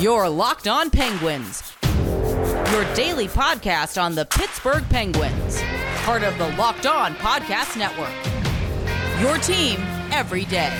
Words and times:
Your 0.00 0.30
Locked 0.30 0.66
On 0.66 0.90
Penguins, 0.90 1.74
your 1.84 2.94
daily 2.94 3.28
podcast 3.28 4.02
on 4.02 4.14
the 4.14 4.24
Pittsburgh 4.24 4.82
Penguins, 4.88 5.60
part 6.04 6.22
of 6.22 6.38
the 6.38 6.48
Locked 6.56 6.86
On 6.86 7.14
Podcast 7.16 7.76
Network. 7.76 8.08
Your 9.20 9.36
team 9.36 9.78
every 10.10 10.46
day. 10.46 10.74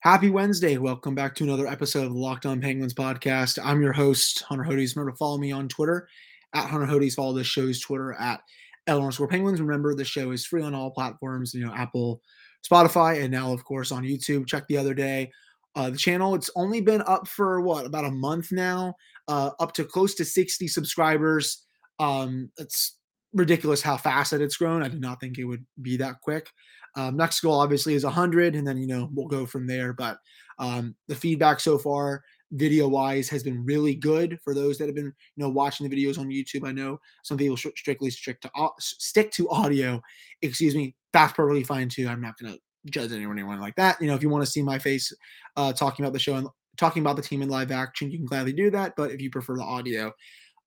Happy 0.00 0.30
Wednesday. 0.30 0.78
Welcome 0.78 1.14
back 1.14 1.34
to 1.34 1.44
another 1.44 1.66
episode 1.66 2.06
of 2.06 2.14
the 2.14 2.18
Locked 2.18 2.46
On 2.46 2.62
Penguins 2.62 2.94
podcast. 2.94 3.58
I'm 3.62 3.82
your 3.82 3.92
host, 3.92 4.40
Hunter 4.44 4.64
Hodes. 4.64 4.96
Remember 4.96 5.10
to 5.10 5.18
follow 5.18 5.36
me 5.36 5.52
on 5.52 5.68
Twitter 5.68 6.08
at 6.54 6.70
Hunter 6.70 6.86
Hodes. 6.86 7.14
Follow 7.14 7.34
the 7.34 7.44
show's 7.44 7.78
Twitter 7.78 8.14
at 8.14 8.40
L 8.88 8.98
underscore 8.98 9.28
Penguins. 9.28 9.60
Remember, 9.60 9.94
the 9.94 10.04
show 10.04 10.32
is 10.32 10.44
free 10.44 10.62
on 10.62 10.74
all 10.74 10.90
platforms, 10.90 11.54
you 11.54 11.64
know, 11.64 11.72
Apple, 11.72 12.20
Spotify, 12.68 13.22
and 13.22 13.30
now, 13.30 13.52
of 13.52 13.64
course, 13.64 13.92
on 13.92 14.02
YouTube. 14.02 14.46
Check 14.46 14.66
the 14.66 14.78
other 14.78 14.94
day. 14.94 15.30
Uh, 15.76 15.90
the 15.90 15.96
channel, 15.96 16.34
it's 16.34 16.50
only 16.56 16.80
been 16.80 17.02
up 17.02 17.28
for 17.28 17.60
what, 17.60 17.86
about 17.86 18.04
a 18.04 18.10
month 18.10 18.50
now, 18.50 18.94
uh, 19.28 19.50
up 19.60 19.72
to 19.74 19.84
close 19.84 20.14
to 20.16 20.24
60 20.24 20.66
subscribers. 20.66 21.64
Um, 22.00 22.50
it's 22.56 22.96
ridiculous 23.32 23.82
how 23.82 23.96
fast 23.96 24.32
that 24.32 24.40
it's 24.40 24.56
grown. 24.56 24.82
I 24.82 24.88
did 24.88 25.00
not 25.00 25.20
think 25.20 25.38
it 25.38 25.44
would 25.44 25.64
be 25.80 25.96
that 25.98 26.20
quick. 26.22 26.50
Um, 26.96 27.16
next 27.16 27.40
goal 27.40 27.60
obviously 27.60 27.94
is 27.94 28.04
100, 28.04 28.56
and 28.56 28.66
then 28.66 28.78
you 28.78 28.86
know 28.86 29.08
we'll 29.12 29.28
go 29.28 29.46
from 29.46 29.66
there. 29.66 29.92
But 29.92 30.18
um, 30.58 30.96
the 31.06 31.14
feedback 31.14 31.60
so 31.60 31.78
far, 31.78 32.22
video 32.52 32.88
wise, 32.88 33.28
has 33.28 33.42
been 33.42 33.64
really 33.64 33.94
good 33.94 34.38
for 34.42 34.54
those 34.54 34.78
that 34.78 34.86
have 34.86 34.94
been 34.94 35.06
you 35.06 35.44
know 35.44 35.48
watching 35.48 35.88
the 35.88 35.94
videos 35.94 36.18
on 36.18 36.28
YouTube. 36.28 36.66
I 36.66 36.72
know 36.72 37.00
some 37.22 37.38
people 37.38 37.56
strictly 37.56 38.10
strict 38.10 38.42
to 38.42 38.50
stick 38.78 39.30
to 39.32 39.48
audio. 39.50 40.00
Excuse 40.42 40.74
me, 40.74 40.94
that's 41.12 41.32
perfectly 41.32 41.64
fine 41.64 41.88
too. 41.88 42.08
I'm 42.08 42.20
not 42.20 42.38
gonna 42.38 42.56
judge 42.86 43.12
anyone 43.12 43.38
anyone 43.38 43.60
like 43.60 43.76
that. 43.76 44.00
You 44.00 44.08
know, 44.08 44.14
if 44.14 44.22
you 44.22 44.28
want 44.28 44.44
to 44.44 44.50
see 44.50 44.62
my 44.62 44.78
face 44.78 45.12
uh, 45.56 45.72
talking 45.72 46.04
about 46.04 46.12
the 46.12 46.18
show 46.18 46.36
and 46.36 46.48
talking 46.76 47.02
about 47.02 47.16
the 47.16 47.22
team 47.22 47.42
in 47.42 47.48
live 47.48 47.70
action, 47.70 48.10
you 48.10 48.18
can 48.18 48.26
gladly 48.26 48.52
do 48.52 48.70
that. 48.70 48.94
But 48.96 49.10
if 49.10 49.20
you 49.20 49.30
prefer 49.30 49.56
the 49.56 49.62
audio, 49.62 50.12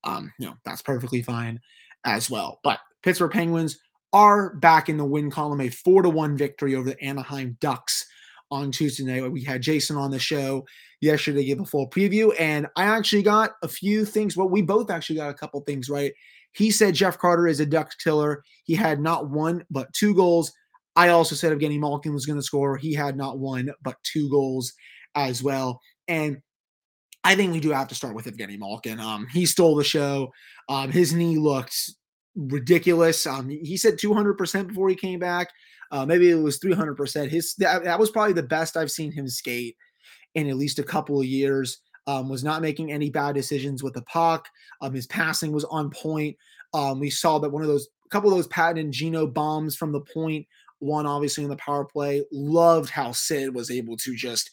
um, 0.04 0.32
you 0.38 0.46
know, 0.46 0.54
that's 0.64 0.82
perfectly 0.82 1.22
fine 1.22 1.60
as 2.04 2.30
well. 2.30 2.60
But 2.62 2.80
Pittsburgh 3.02 3.32
Penguins 3.32 3.78
are 4.12 4.54
back 4.56 4.88
in 4.88 4.96
the 4.96 5.04
win 5.04 5.30
column, 5.30 5.60
a 5.60 5.68
four 5.68 6.02
to 6.02 6.10
one 6.10 6.36
victory 6.36 6.74
over 6.74 6.90
the 6.90 7.02
Anaheim 7.02 7.56
Ducks 7.60 8.06
on 8.52 8.70
Tuesday 8.70 9.04
night. 9.04 9.32
We 9.32 9.42
had 9.42 9.62
Jason 9.62 9.96
on 9.96 10.10
the 10.10 10.18
show 10.18 10.64
yesterday 11.00 11.40
to 11.40 11.44
give 11.44 11.60
a 11.60 11.64
full 11.64 11.88
preview, 11.88 12.32
and 12.38 12.66
I 12.76 12.84
actually 12.84 13.22
got 13.22 13.52
a 13.62 13.68
few 13.68 14.04
things. 14.04 14.36
Well, 14.36 14.48
we 14.48 14.62
both 14.62 14.90
actually 14.90 15.16
got 15.16 15.30
a 15.30 15.34
couple 15.34 15.60
things 15.62 15.88
right. 15.88 16.12
He 16.52 16.70
said 16.70 16.94
Jeff 16.94 17.18
Carter 17.18 17.48
is 17.48 17.60
a 17.60 17.66
duck 17.66 17.92
killer. 18.04 18.44
He 18.64 18.74
had 18.74 19.00
not 19.00 19.30
one 19.30 19.64
but 19.70 19.92
two 19.94 20.14
goals. 20.14 20.52
I 20.94 21.08
also 21.08 21.34
said 21.34 21.58
Evgeny 21.58 21.80
Malkin 21.80 22.12
was 22.12 22.26
going 22.26 22.38
to 22.38 22.44
score. 22.44 22.76
He 22.76 22.92
had 22.92 23.16
not 23.16 23.38
one 23.38 23.72
but 23.82 23.96
two 24.02 24.28
goals 24.28 24.74
as 25.14 25.42
well. 25.42 25.80
And 26.06 26.42
I 27.24 27.34
think 27.34 27.52
we 27.52 27.60
do 27.60 27.70
have 27.70 27.88
to 27.88 27.94
start 27.94 28.14
with 28.14 28.26
Evgeny 28.26 28.58
Malkin. 28.58 29.00
Um, 29.00 29.26
he 29.32 29.46
stole 29.46 29.76
the 29.76 29.84
show. 29.84 30.30
Um, 30.68 30.92
his 30.92 31.14
knee 31.14 31.38
looked 31.38 31.74
ridiculous. 32.36 33.26
Um, 33.26 33.48
he 33.48 33.78
said 33.78 33.94
200% 33.94 34.68
before 34.68 34.90
he 34.90 34.94
came 34.94 35.18
back. 35.18 35.48
Uh, 35.92 36.06
maybe 36.06 36.30
it 36.30 36.34
was 36.34 36.58
300%. 36.58 37.28
His 37.28 37.54
that, 37.56 37.84
that, 37.84 37.98
was 38.00 38.10
probably 38.10 38.32
the 38.32 38.42
best 38.42 38.76
I've 38.76 38.90
seen 38.90 39.12
him 39.12 39.28
skate 39.28 39.76
in 40.34 40.48
at 40.48 40.56
least 40.56 40.78
a 40.78 40.82
couple 40.82 41.20
of 41.20 41.26
years. 41.26 41.78
Um, 42.08 42.28
was 42.28 42.42
not 42.42 42.62
making 42.62 42.90
any 42.90 43.10
bad 43.10 43.36
decisions 43.36 43.84
with 43.84 43.94
the 43.94 44.02
puck. 44.02 44.48
Um, 44.80 44.92
his 44.92 45.06
passing 45.06 45.52
was 45.52 45.64
on 45.64 45.90
point. 45.90 46.36
Um, 46.74 46.98
we 46.98 47.10
saw 47.10 47.38
that 47.38 47.50
one 47.50 47.62
of 47.62 47.68
those, 47.68 47.86
a 48.06 48.08
couple 48.08 48.30
of 48.30 48.36
those 48.36 48.48
Pat 48.48 48.76
and 48.76 48.92
Gino 48.92 49.24
bombs 49.24 49.76
from 49.76 49.92
the 49.92 50.00
point, 50.00 50.44
one 50.80 51.06
obviously 51.06 51.44
in 51.44 51.50
the 51.50 51.56
power 51.56 51.84
play. 51.84 52.24
Loved 52.32 52.90
how 52.90 53.12
Sid 53.12 53.54
was 53.54 53.70
able 53.70 53.96
to 53.98 54.16
just, 54.16 54.50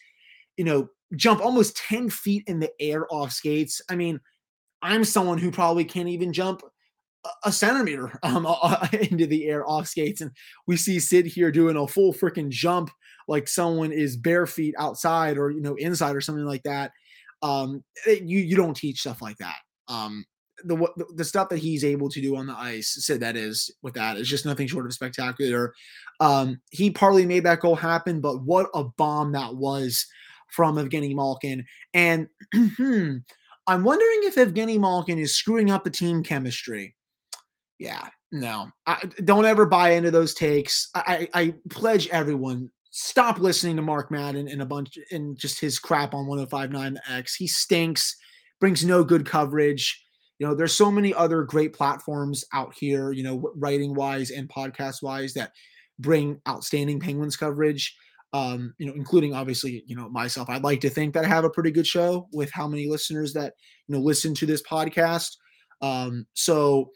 you 0.58 0.64
know, 0.64 0.90
jump 1.16 1.44
almost 1.44 1.76
10 1.78 2.12
feet 2.12 2.44
in 2.46 2.60
the 2.60 2.72
air 2.80 3.12
off 3.12 3.32
skates. 3.32 3.82
I 3.90 3.96
mean, 3.96 4.20
I'm 4.84 5.04
someone 5.04 5.40
who 5.40 5.50
probably 5.50 5.86
can't 5.86 6.10
even 6.10 6.32
jump 6.32 6.62
a 7.44 7.52
centimeter 7.52 8.18
um, 8.24 8.48
into 8.94 9.28
the 9.28 9.48
air 9.48 9.68
off 9.68 9.88
skates. 9.88 10.22
And 10.22 10.32
we 10.68 10.78
see 10.78 11.00
Sid 11.00 11.26
here 11.26 11.52
doing 11.52 11.78
a 11.78 11.88
full 11.88 12.14
freaking 12.14 12.50
jump 12.50 12.92
like 13.28 13.48
someone 13.48 13.92
is 13.92 14.18
bare 14.18 14.48
feet 14.48 14.76
outside 14.80 15.38
or, 15.38 15.52
you 15.52 15.62
know, 15.62 15.76
inside 15.76 16.16
or 16.16 16.22
something 16.22 16.46
like 16.46 16.64
that. 16.64 16.92
Um, 17.42 17.84
it, 18.06 18.24
you, 18.24 18.40
you 18.40 18.56
don't 18.56 18.76
teach 18.76 19.02
stuff 19.02 19.22
like 19.22 19.38
that. 19.38 19.58
Um, 19.88 20.26
the, 20.64 20.76
the, 20.98 21.06
the 21.16 21.24
stuff 21.24 21.50
that 21.50 21.60
he's 21.60 21.86
able 21.86 22.10
to 22.10 22.22
do 22.22 22.36
on 22.36 22.48
the 22.48 22.54
ice, 22.54 22.98
Sid, 23.00 23.22
that 23.22 23.38
is 23.38 23.72
with 23.82 23.94
that 23.94 24.18
is 24.18 24.28
just 24.28 24.46
nothing 24.46 24.68
short 24.68 24.86
of 24.86 24.94
spectacular. 24.94 25.74
Um, 26.20 26.60
he 26.72 26.92
partly 26.92 27.26
made 27.26 27.46
that 27.46 27.62
goal 27.62 27.76
happen, 27.76 28.20
but 28.20 28.44
what 28.44 28.70
a 28.74 28.84
bomb 28.84 29.32
that 29.34 29.56
was 29.56 30.06
from 30.50 30.76
Evgeny 30.76 31.16
Malkin. 31.16 31.66
And 31.94 32.28
hmm, 32.56 33.18
I'm 33.68 33.84
wondering 33.84 34.20
if 34.24 34.36
Evgeny 34.36 34.80
Malkin 34.80 35.20
is 35.20 35.36
screwing 35.36 35.72
up 35.72 35.84
the 35.84 35.90
team 35.90 36.24
chemistry 36.24 36.96
yeah, 37.80 38.08
no, 38.32 38.70
I, 38.86 39.04
don't 39.24 39.46
ever 39.46 39.66
buy 39.66 39.92
into 39.92 40.12
those 40.12 40.34
takes. 40.34 40.90
I, 40.94 41.28
I, 41.34 41.54
pledge 41.70 42.08
everyone 42.10 42.70
stop 42.92 43.40
listening 43.40 43.76
to 43.76 43.82
Mark 43.82 44.12
Madden 44.12 44.48
and 44.48 44.62
a 44.62 44.66
bunch 44.66 44.98
and 45.12 45.38
just 45.38 45.60
his 45.60 45.80
crap 45.80 46.14
on 46.14 46.28
1059 46.28 47.00
X. 47.10 47.36
He 47.36 47.48
stinks, 47.48 48.16
brings 48.60 48.84
no 48.84 49.04
good 49.04 49.26
coverage. 49.26 50.04
You 50.40 50.48
know, 50.48 50.56
there's 50.56 50.74
so 50.74 50.92
many 50.92 51.14
other 51.14 51.44
great 51.44 51.74
platforms 51.74 52.46
out 52.54 52.74
here, 52.74 53.12
you 53.12 53.24
know, 53.24 53.52
writing 53.56 53.94
wise 53.94 54.32
and 54.32 54.50
podcast 54.50 55.04
wise 55.04 55.34
that 55.34 55.52
bring 56.00 56.42
outstanding 56.48 57.00
Penguins 57.00 57.38
coverage. 57.38 57.96
Um, 58.32 58.76
you 58.78 58.86
know, 58.86 58.94
including 58.94 59.34
obviously, 59.34 59.84
you 59.88 59.96
know, 59.96 60.08
myself. 60.08 60.52
I'd 60.52 60.64
like 60.64 60.82
to 60.82 60.90
think 60.90 61.16
that 61.16 61.26
I 61.26 61.28
have 61.28 61.46
a 61.46 61.50
pretty 61.50 61.72
good 61.72 61.88
show 61.88 62.28
with 62.32 62.52
how 62.52 62.68
many 62.68 62.88
listeners 62.88 63.34
that, 63.34 63.54
you 63.88 63.96
know, 63.96 64.02
listen 64.02 64.36
to 64.36 64.46
this 64.46 64.62
podcast. 64.62 65.32
Um, 65.82 66.28
so 66.36 66.92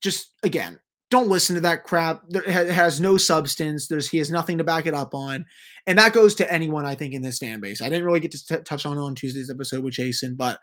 just 0.00 0.32
again, 0.42 0.78
don't 1.10 1.28
listen 1.28 1.54
to 1.56 1.60
that 1.62 1.84
crap. 1.84 2.22
It 2.30 2.70
has 2.70 3.00
no 3.00 3.16
substance. 3.16 3.88
There's 3.88 4.08
he 4.08 4.18
has 4.18 4.30
nothing 4.30 4.58
to 4.58 4.64
back 4.64 4.86
it 4.86 4.94
up 4.94 5.14
on, 5.14 5.44
and 5.86 5.98
that 5.98 6.12
goes 6.12 6.34
to 6.36 6.52
anyone 6.52 6.86
I 6.86 6.94
think 6.94 7.14
in 7.14 7.22
this 7.22 7.38
fan 7.38 7.60
base. 7.60 7.82
I 7.82 7.88
didn't 7.88 8.04
really 8.04 8.20
get 8.20 8.30
to 8.32 8.46
t- 8.46 8.62
touch 8.64 8.86
on 8.86 8.96
it 8.96 9.00
on 9.00 9.14
Tuesday's 9.14 9.50
episode 9.50 9.82
with 9.82 9.94
Jason, 9.94 10.36
but 10.36 10.58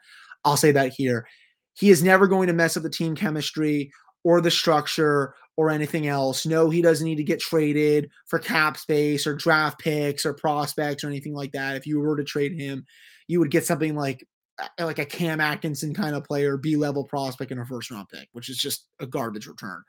I'll 0.46 0.58
say 0.58 0.72
that 0.72 0.94
here. 0.94 1.28
He 1.74 1.90
is 1.90 2.04
never 2.04 2.28
going 2.28 2.48
to 2.48 2.54
mess 2.54 2.78
up 2.78 2.84
the 2.84 2.90
team 2.90 3.16
chemistry 3.16 3.92
or 4.24 4.42
the 4.42 4.50
structure 4.50 5.36
or 5.58 5.70
anything 5.70 6.08
else. 6.08 6.46
No, 6.46 6.70
he 6.70 6.82
doesn't 6.82 7.06
need 7.06 7.18
to 7.18 7.24
get 7.24 7.40
traded 7.40 8.10
for 8.28 8.40
cap 8.40 8.78
space 8.78 9.28
or 9.28 9.36
draft 9.36 9.80
picks 9.80 10.26
or 10.26 10.34
prospects 10.34 11.04
or 11.04 11.08
anything 11.08 11.34
like 11.34 11.52
that. 11.52 11.76
If 11.76 11.86
you 11.86 12.00
were 12.00 12.16
to 12.16 12.24
trade 12.24 12.54
him, 12.54 12.86
you 13.28 13.40
would 13.40 13.52
get 13.52 13.66
something 13.66 13.96
like 13.96 14.26
like 14.80 15.00
a 15.00 15.06
Cam 15.06 15.40
Atkinson 15.40 15.94
kind 15.94 16.16
of 16.16 16.24
player, 16.24 16.58
B 16.58 16.76
level 16.76 17.04
prospect, 17.04 17.52
in 17.52 17.60
a 17.60 17.66
first 17.66 17.92
round 17.92 18.10
pick, 18.10 18.28
which 18.32 18.50
is 18.50 18.58
just 18.58 18.88
a 19.00 19.06
garbage 19.06 19.48
return. 19.48 19.84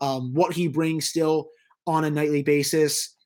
Um, 0.00 0.34
what 0.34 0.52
he 0.52 0.68
brings 0.68 1.08
still 1.08 1.48
on 1.86 2.04
a 2.04 2.10
nightly 2.10 2.42
basis, 2.42 3.16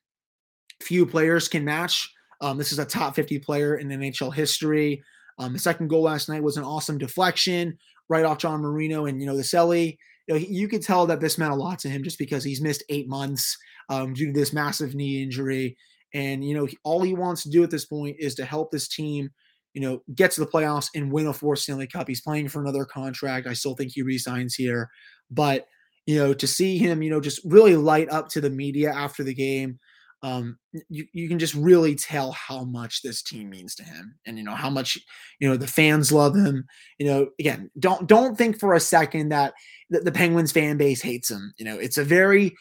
few 0.81 1.05
players 1.05 1.47
can 1.47 1.63
match. 1.63 2.11
Um, 2.41 2.57
this 2.57 2.71
is 2.71 2.79
a 2.79 2.85
top 2.85 3.15
50 3.15 3.39
player 3.39 3.75
in 3.75 3.87
NHL 3.87 4.33
history. 4.33 5.01
Um, 5.37 5.53
the 5.53 5.59
second 5.59 5.89
goal 5.89 6.03
last 6.03 6.29
night 6.29 6.43
was 6.43 6.57
an 6.57 6.63
awesome 6.63 6.97
deflection 6.97 7.77
right 8.09 8.25
off 8.25 8.37
John 8.37 8.61
Marino 8.61 9.05
and 9.05 9.19
you 9.19 9.27
know 9.27 9.35
the 9.35 9.43
Selly. 9.43 9.97
You, 10.27 10.33
know, 10.33 10.39
you 10.39 10.67
could 10.67 10.81
tell 10.81 11.05
that 11.07 11.19
this 11.19 11.37
meant 11.37 11.51
a 11.51 11.55
lot 11.55 11.79
to 11.79 11.89
him 11.89 12.03
just 12.03 12.17
because 12.17 12.43
he's 12.43 12.61
missed 12.61 12.83
eight 12.89 13.07
months 13.07 13.57
um, 13.89 14.13
due 14.13 14.27
to 14.27 14.33
this 14.33 14.53
massive 14.53 14.95
knee 14.95 15.21
injury, 15.21 15.77
and 16.13 16.43
you 16.43 16.55
know 16.55 16.67
all 16.83 17.01
he 17.01 17.13
wants 17.13 17.43
to 17.43 17.49
do 17.49 17.63
at 17.63 17.71
this 17.71 17.85
point 17.85 18.15
is 18.19 18.35
to 18.35 18.45
help 18.45 18.71
this 18.71 18.87
team 18.87 19.29
you 19.75 19.81
know, 19.81 20.01
get 20.15 20.31
to 20.31 20.39
the 20.39 20.47
playoffs 20.47 20.87
and 20.95 21.11
win 21.11 21.27
a 21.27 21.33
fourth 21.33 21.59
Stanley 21.59 21.85
Cup. 21.85 22.07
He's 22.07 22.21
playing 22.21 22.47
for 22.47 22.61
another 22.61 22.85
contract. 22.85 23.45
I 23.45 23.53
still 23.53 23.75
think 23.75 23.91
he 23.93 24.01
resigns 24.01 24.55
here. 24.55 24.89
But, 25.29 25.67
you 26.05 26.17
know, 26.17 26.33
to 26.33 26.47
see 26.47 26.77
him, 26.77 27.03
you 27.03 27.09
know, 27.09 27.19
just 27.19 27.41
really 27.43 27.75
light 27.75 28.09
up 28.09 28.29
to 28.29 28.41
the 28.41 28.49
media 28.49 28.93
after 28.93 29.21
the 29.21 29.33
game, 29.33 29.77
um, 30.23 30.57
you, 30.89 31.05
you 31.11 31.27
can 31.27 31.37
just 31.37 31.53
really 31.55 31.93
tell 31.93 32.31
how 32.31 32.63
much 32.63 33.01
this 33.01 33.21
team 33.21 33.49
means 33.49 33.75
to 33.75 33.83
him 33.83 34.15
and, 34.25 34.37
you 34.37 34.45
know, 34.45 34.55
how 34.55 34.69
much, 34.69 34.97
you 35.39 35.49
know, 35.49 35.57
the 35.57 35.67
fans 35.67 36.09
love 36.09 36.35
him. 36.35 36.65
You 36.97 37.07
know, 37.07 37.27
again, 37.37 37.69
don't 37.77 38.07
don't 38.07 38.37
think 38.37 38.57
for 38.57 38.75
a 38.75 38.79
second 38.79 39.29
that 39.29 39.53
the, 39.89 39.99
the 39.99 40.11
Penguins 40.11 40.53
fan 40.53 40.77
base 40.77 41.01
hates 41.01 41.29
him. 41.29 41.53
You 41.57 41.65
know, 41.65 41.77
it's 41.77 41.97
a 41.97 42.03
very 42.05 42.55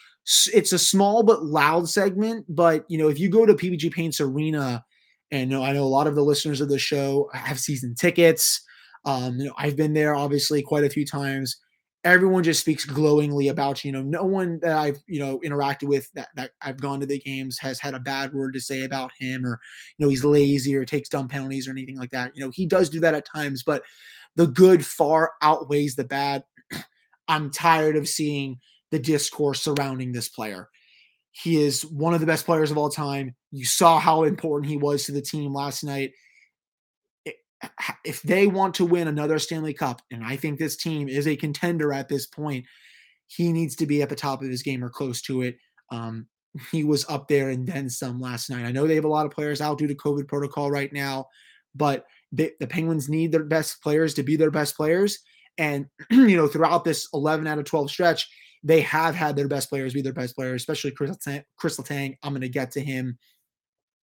it's 0.53 0.73
a 0.73 0.79
small 0.79 1.23
but 1.23 1.45
loud 1.45 1.89
segment, 1.89 2.45
but 2.49 2.85
you 2.89 2.99
know, 2.99 3.09
if 3.09 3.21
you 3.21 3.29
go 3.29 3.47
to 3.47 3.55
PPG 3.55 3.93
Paints 3.93 4.21
Arena 4.21 4.85
and 5.31 5.51
you 5.51 5.57
know, 5.57 5.65
I 5.65 5.73
know 5.73 5.85
a 5.85 5.87
lot 5.87 6.07
of 6.07 6.15
the 6.15 6.23
listeners 6.23 6.61
of 6.61 6.69
the 6.69 6.79
show 6.79 7.31
have 7.33 7.59
season 7.59 7.95
tickets. 7.95 8.63
Um, 9.05 9.39
you 9.39 9.47
know, 9.47 9.55
I've 9.59 9.77
been 9.77 9.93
there 9.93 10.15
obviously 10.15 10.63
quite 10.63 10.85
a 10.85 10.91
few 10.91 11.05
times. 11.05 11.57
Everyone 12.05 12.43
just 12.43 12.61
speaks 12.61 12.85
glowingly 12.85 13.49
about 13.49 13.83
you. 13.85 13.91
know, 13.91 14.03
no 14.03 14.25
one 14.25 14.59
that 14.61 14.77
I've 14.77 14.99
you 15.07 15.21
know 15.21 15.41
interacted 15.45 15.89
with 15.89 16.11
that 16.15 16.29
that 16.37 16.51
I've 16.61 16.81
gone 16.81 17.01
to 17.01 17.07
the 17.07 17.19
games 17.19 17.59
has 17.59 17.81
had 17.81 17.95
a 17.95 18.01
bad 18.01 18.33
word 18.33 18.53
to 18.55 18.61
say 18.61 18.85
about 18.85 19.11
him, 19.19 19.45
or 19.45 19.59
you 19.97 20.05
know 20.05 20.11
he's 20.11 20.25
lazy 20.25 20.75
or 20.77 20.85
takes 20.85 21.09
dumb 21.09 21.29
penalties 21.29 21.67
or 21.67 21.71
anything 21.71 21.99
like 21.99 22.11
that. 22.11 22.33
You 22.35 22.45
know, 22.45 22.51
he 22.53 22.67
does 22.67 22.91
do 22.91 23.01
that 23.01 23.15
at 23.15 23.27
times, 23.27 23.63
but 23.63 23.83
the 24.37 24.47
good 24.47 24.85
far 24.85 25.33
outweighs 25.43 25.97
the 25.97 26.05
bad. 26.05 26.45
I'm 27.29 27.51
tired 27.51 27.97
of 27.97 28.09
seeing 28.09 28.59
the 28.91 28.99
discourse 28.99 29.63
surrounding 29.63 30.13
this 30.13 30.29
player. 30.29 30.69
He 31.37 31.61
is 31.61 31.85
one 31.85 32.15
of 32.15 32.21
the 32.21 32.27
best 32.27 32.47
players 32.47 32.71
of 32.71 32.79
all 32.79 32.89
time. 32.89 33.35
You 33.51 33.65
saw 33.65 33.99
how 33.99 34.23
important 34.23 34.71
he 34.71 34.77
was 34.77 35.05
to 35.05 35.13
the 35.13 35.21
team 35.21 35.53
last 35.53 35.83
night. 35.83 36.13
If 38.05 38.23
they 38.23 38.47
want 38.47 38.75
to 38.77 38.85
win 38.85 39.09
another 39.09 39.41
Stanley 39.41 39.75
Cup, 39.75 40.01
and 40.13 40.23
I 40.23 40.37
think 40.37 40.59
this 40.59 40.77
team 40.77 41.09
is 41.09 41.27
a 41.27 41.35
contender 41.35 41.93
at 41.93 42.09
this 42.09 42.27
point, 42.27 42.67
he 43.27 43.53
needs 43.53 43.75
to 43.77 43.87
be 43.87 44.01
at 44.01 44.09
the 44.09 44.15
top 44.15 44.43
of 44.43 44.49
his 44.49 44.63
game 44.63 44.85
or 44.85 44.91
close 44.91 45.23
to 45.23 45.43
it. 45.43 45.57
Um, 45.91 46.29
he 46.71 46.85
was 46.85 47.05
up 47.09 47.27
there 47.27 47.51
and 47.51 47.67
then 47.67 47.91
some 47.91 48.21
last 48.21 48.49
night. 48.49 48.65
I 48.65 48.71
know 48.71 48.87
they 48.87 48.95
have 48.95 49.05
a 49.05 49.09
lot 49.09 49.27
of 49.27 49.33
players 49.33 49.61
out 49.61 49.79
due 49.79 49.89
to 49.89 49.95
COVID 49.95 50.29
protocol 50.29 50.71
right 50.71 50.93
now, 50.93 51.27
but 51.75 52.07
they, 52.31 52.53
the 52.61 52.67
Penguins 52.69 53.09
need 53.09 53.33
their 53.33 53.43
best 53.43 53.83
players 53.83 54.15
to 54.15 54.23
be 54.23 54.37
their 54.37 54.53
best 54.53 54.77
players. 54.77 55.19
And, 55.59 55.87
you 56.11 56.37
know, 56.37 56.47
throughout 56.47 56.85
this 56.85 57.09
11 57.13 57.49
out 57.49 57.59
of 57.59 57.65
12 57.65 57.91
stretch, 57.91 58.29
they 58.65 58.81
have 58.81 59.15
had 59.15 59.37
their 59.37 59.47
best 59.47 59.69
players 59.69 59.93
be 59.93 60.01
their 60.01 60.15
best 60.15 60.35
players, 60.35 60.63
especially 60.63 60.91
Chris, 60.91 61.17
Chris 61.57 61.77
Letang. 61.77 62.17
I'm 62.23 62.33
going 62.33 62.41
to 62.41 62.49
get 62.49 62.73
to 62.73 62.81
him 62.81 63.19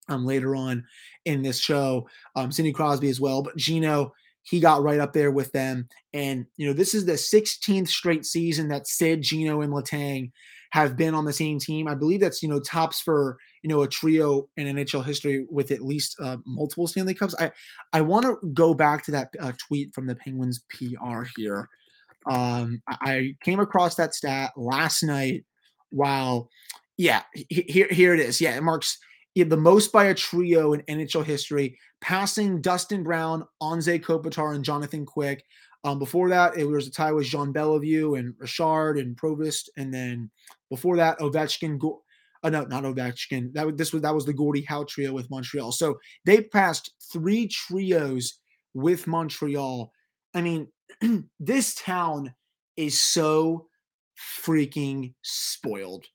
um, 0.08 0.26
later 0.26 0.56
on 0.56 0.86
in 1.26 1.42
this 1.42 1.60
show. 1.60 2.08
Um, 2.36 2.52
Sidney 2.52 2.72
Crosby 2.72 3.10
as 3.10 3.20
well. 3.20 3.42
But 3.42 3.58
Gino, 3.58 4.14
he 4.44 4.60
got 4.60 4.84
right 4.84 5.00
up 5.00 5.14
there 5.14 5.32
with 5.32 5.52
them. 5.52 5.88
And, 6.14 6.46
you 6.58 6.68
know, 6.68 6.74
this 6.74 6.94
is 6.94 7.06
the 7.06 7.14
16th 7.14 7.88
straight 7.88 8.26
season 8.26 8.68
that 8.70 8.88
Sid, 8.88 9.24
Gino, 9.24 9.62
and 9.62 9.74
Letang 9.74 10.32
have 10.72 10.96
been 10.96 11.16
on 11.16 11.26
the 11.26 11.34
same 11.34 11.60
team. 11.60 11.88
I 11.88 11.96
believe 11.96 12.22
that's, 12.22 12.42
you 12.42 12.48
know, 12.48 12.60
tops 12.60 13.02
for, 13.02 13.38
you 13.64 13.68
know, 13.68 13.82
a 13.82 13.88
trio 13.88 14.48
in 14.58 14.68
NHL 14.68 15.04
history 15.04 15.46
with 15.50 15.72
at 15.72 15.82
least 15.82 16.16
uh, 16.22 16.38
multiple 16.46 16.88
Stanley 16.88 17.14
Cups. 17.14 17.36
I, 17.40 17.52
I 17.94 18.02
want 18.02 18.26
to 18.26 18.38
go 18.54 18.74
back 18.74 19.04
to 19.06 19.12
that 19.12 19.30
uh, 19.40 19.52
tweet 19.68 19.94
from 19.94 20.06
the 20.06 20.16
Penguins 20.16 20.64
PR 20.70 21.24
here. 21.36 21.68
Um, 22.30 22.82
I 22.88 23.36
came 23.44 23.60
across 23.60 23.96
that 23.96 24.14
stat 24.14 24.52
last 24.56 25.04
night 25.04 25.46
while, 25.90 26.50
yeah, 26.98 27.24
here, 27.50 27.88
here 27.90 28.14
it 28.14 28.20
is. 28.20 28.40
Yeah, 28.40 28.56
it 28.56 28.64
marks 28.64 28.98
the 29.36 29.58
most 29.58 29.92
by 29.92 30.06
a 30.06 30.14
trio 30.14 30.74
in 30.74 30.82
NHL 30.84 31.24
history, 31.26 31.78
passing 32.02 32.62
Dustin 32.62 33.04
Brown, 33.04 33.46
Anze 33.62 34.02
Kopitar, 34.02 34.56
and 34.56 34.64
Jonathan 34.64 35.06
Quick. 35.06 35.44
Um, 35.84 35.98
before 35.98 36.30
that, 36.30 36.58
it 36.58 36.66
was 36.66 36.88
a 36.88 36.92
tie 36.92 37.12
with 37.12 37.26
Jean 37.26 37.54
Béliveau 37.54 38.20
and 38.20 38.36
Richard 38.38 38.98
and 38.98 39.18
Provost, 39.18 39.72
and 39.78 39.94
then 39.94 40.30
before 40.70 40.98
that, 40.98 41.20
Ovechkin. 41.20 41.80
Go- 41.80 42.04
uh, 42.44 42.50
no, 42.50 42.64
not 42.66 42.84
Ovechkin. 42.84 43.54
That 43.54 43.78
this 43.78 43.94
was 43.94 44.02
that 44.02 44.14
was 44.14 44.26
the 44.26 44.34
Gordie 44.34 44.64
Howe 44.64 44.84
trio 44.84 45.14
with 45.14 45.30
Montreal. 45.30 45.72
So 45.72 46.00
they 46.26 46.42
passed 46.42 46.92
three 47.12 47.48
trios 47.48 48.40
with 48.74 49.08
Montreal. 49.08 49.92
I 50.34 50.42
mean, 50.42 50.68
this 51.40 51.76
town 51.76 52.34
is 52.78 53.00
so 53.00 53.68
freaking 54.44 55.14
spoiled. 55.22 56.06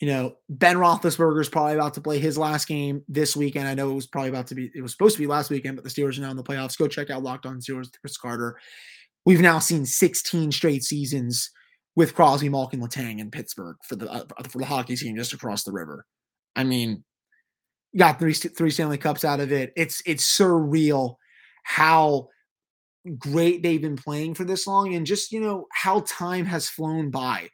You 0.00 0.08
know, 0.08 0.36
Ben 0.48 0.76
Roethlisberger 0.76 1.40
is 1.40 1.48
probably 1.48 1.74
about 1.74 1.94
to 1.94 2.00
play 2.00 2.18
his 2.18 2.36
last 2.36 2.66
game 2.66 3.04
this 3.08 3.36
weekend. 3.36 3.68
I 3.68 3.74
know 3.74 3.90
it 3.90 3.94
was 3.94 4.08
probably 4.08 4.30
about 4.30 4.48
to 4.48 4.56
be, 4.56 4.70
it 4.74 4.82
was 4.82 4.90
supposed 4.90 5.14
to 5.14 5.22
be 5.22 5.28
last 5.28 5.48
weekend, 5.48 5.76
but 5.76 5.84
the 5.84 5.90
Steelers 5.90 6.18
are 6.18 6.22
now 6.22 6.30
in 6.30 6.36
the 6.36 6.42
playoffs. 6.42 6.76
Go 6.76 6.88
check 6.88 7.10
out 7.10 7.22
Locked 7.22 7.46
On 7.46 7.60
Steelers, 7.60 7.88
Chris 8.00 8.16
Carter. 8.16 8.58
We've 9.24 9.40
now 9.40 9.60
seen 9.60 9.86
16 9.86 10.50
straight 10.50 10.82
seasons 10.82 11.50
with 11.94 12.14
Crosby, 12.14 12.48
Malkin, 12.48 12.80
Letang 12.80 13.20
in 13.20 13.30
Pittsburgh 13.30 13.76
for 13.84 13.96
the 13.96 14.10
uh, 14.10 14.24
for 14.48 14.58
the 14.58 14.64
hockey 14.64 14.96
team 14.96 15.16
just 15.16 15.32
across 15.32 15.62
the 15.64 15.72
river. 15.72 16.06
I 16.56 16.64
mean, 16.64 17.04
got 17.96 18.18
three 18.18 18.34
three 18.34 18.70
Stanley 18.70 18.98
Cups 18.98 19.24
out 19.24 19.40
of 19.40 19.52
it. 19.52 19.72
It's 19.76 20.02
it's 20.06 20.38
surreal 20.38 21.16
how 21.64 22.28
great 23.18 23.62
they've 23.62 23.82
been 23.82 23.96
playing 23.96 24.34
for 24.34 24.44
this 24.44 24.66
long 24.66 24.94
and 24.94 25.06
just, 25.06 25.32
you 25.32 25.40
know, 25.40 25.66
how 25.72 26.00
time 26.06 26.46
has 26.46 26.68
flown 26.68 27.10
by 27.10 27.48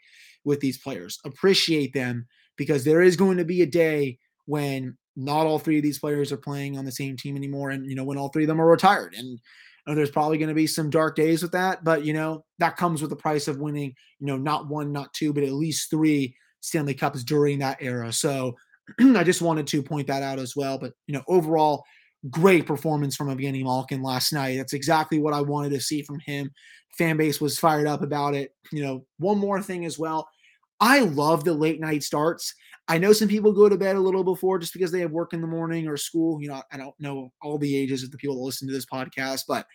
with 0.44 0.60
these 0.60 0.78
players. 0.78 1.18
Appreciate 1.24 1.92
them 1.92 2.26
because 2.56 2.84
there 2.84 3.02
is 3.02 3.16
going 3.16 3.38
to 3.38 3.44
be 3.44 3.62
a 3.62 3.66
day 3.66 4.18
when 4.46 4.96
not 5.18 5.46
all 5.46 5.58
three 5.58 5.78
of 5.78 5.82
these 5.82 5.98
players 5.98 6.30
are 6.32 6.38
playing 6.38 6.78
on 6.78 6.84
the 6.84 6.92
same 6.92 7.16
team 7.16 7.36
anymore 7.36 7.70
and 7.70 7.90
you 7.90 7.96
know 7.96 8.04
when 8.04 8.16
all 8.16 8.28
three 8.28 8.44
of 8.44 8.48
them 8.48 8.60
are 8.60 8.70
retired 8.70 9.14
and 9.14 9.38
there's 9.86 10.10
probably 10.10 10.38
going 10.38 10.48
to 10.48 10.54
be 10.54 10.66
some 10.66 10.90
dark 10.90 11.16
days 11.16 11.42
with 11.42 11.52
that 11.52 11.82
but 11.82 12.04
you 12.04 12.12
know 12.12 12.44
that 12.58 12.76
comes 12.76 13.00
with 13.00 13.10
the 13.10 13.16
price 13.16 13.48
of 13.48 13.58
winning 13.58 13.92
you 14.20 14.26
know 14.26 14.36
not 14.36 14.68
one 14.68 14.92
not 14.92 15.12
two 15.12 15.32
but 15.32 15.42
at 15.42 15.52
least 15.52 15.90
three 15.90 16.34
stanley 16.60 16.94
cups 16.94 17.24
during 17.24 17.58
that 17.58 17.78
era 17.80 18.12
so 18.12 18.54
i 19.00 19.24
just 19.24 19.42
wanted 19.42 19.66
to 19.66 19.82
point 19.82 20.06
that 20.06 20.22
out 20.22 20.38
as 20.38 20.54
well 20.54 20.78
but 20.78 20.92
you 21.06 21.14
know 21.14 21.22
overall 21.26 21.82
great 22.30 22.66
performance 22.66 23.16
from 23.16 23.28
Evgeny 23.28 23.62
Malkin 23.62 24.02
last 24.02 24.32
night. 24.32 24.56
That's 24.56 24.72
exactly 24.72 25.18
what 25.18 25.34
I 25.34 25.40
wanted 25.40 25.70
to 25.70 25.80
see 25.80 26.02
from 26.02 26.18
him. 26.20 26.50
Fan 26.96 27.16
base 27.16 27.40
was 27.40 27.58
fired 27.58 27.86
up 27.86 28.02
about 28.02 28.34
it. 28.34 28.54
You 28.72 28.82
know, 28.82 29.06
one 29.18 29.38
more 29.38 29.62
thing 29.62 29.84
as 29.84 29.98
well. 29.98 30.28
I 30.80 31.00
love 31.00 31.44
the 31.44 31.54
late 31.54 31.80
night 31.80 32.02
starts. 32.02 32.54
I 32.86 32.98
know 32.98 33.12
some 33.12 33.28
people 33.28 33.52
go 33.52 33.68
to 33.68 33.76
bed 33.76 33.96
a 33.96 34.00
little 34.00 34.24
before 34.24 34.58
just 34.58 34.72
because 34.72 34.90
they 34.90 35.00
have 35.00 35.10
work 35.10 35.32
in 35.32 35.40
the 35.40 35.46
morning 35.46 35.86
or 35.86 35.96
school. 35.96 36.40
You 36.40 36.48
know, 36.48 36.62
I 36.72 36.76
don't 36.76 36.94
know 36.98 37.30
all 37.42 37.58
the 37.58 37.76
ages 37.76 38.02
of 38.02 38.10
the 38.10 38.16
people 38.16 38.36
that 38.36 38.42
listen 38.42 38.66
to 38.68 38.74
this 38.74 38.86
podcast, 38.86 39.44
but 39.46 39.66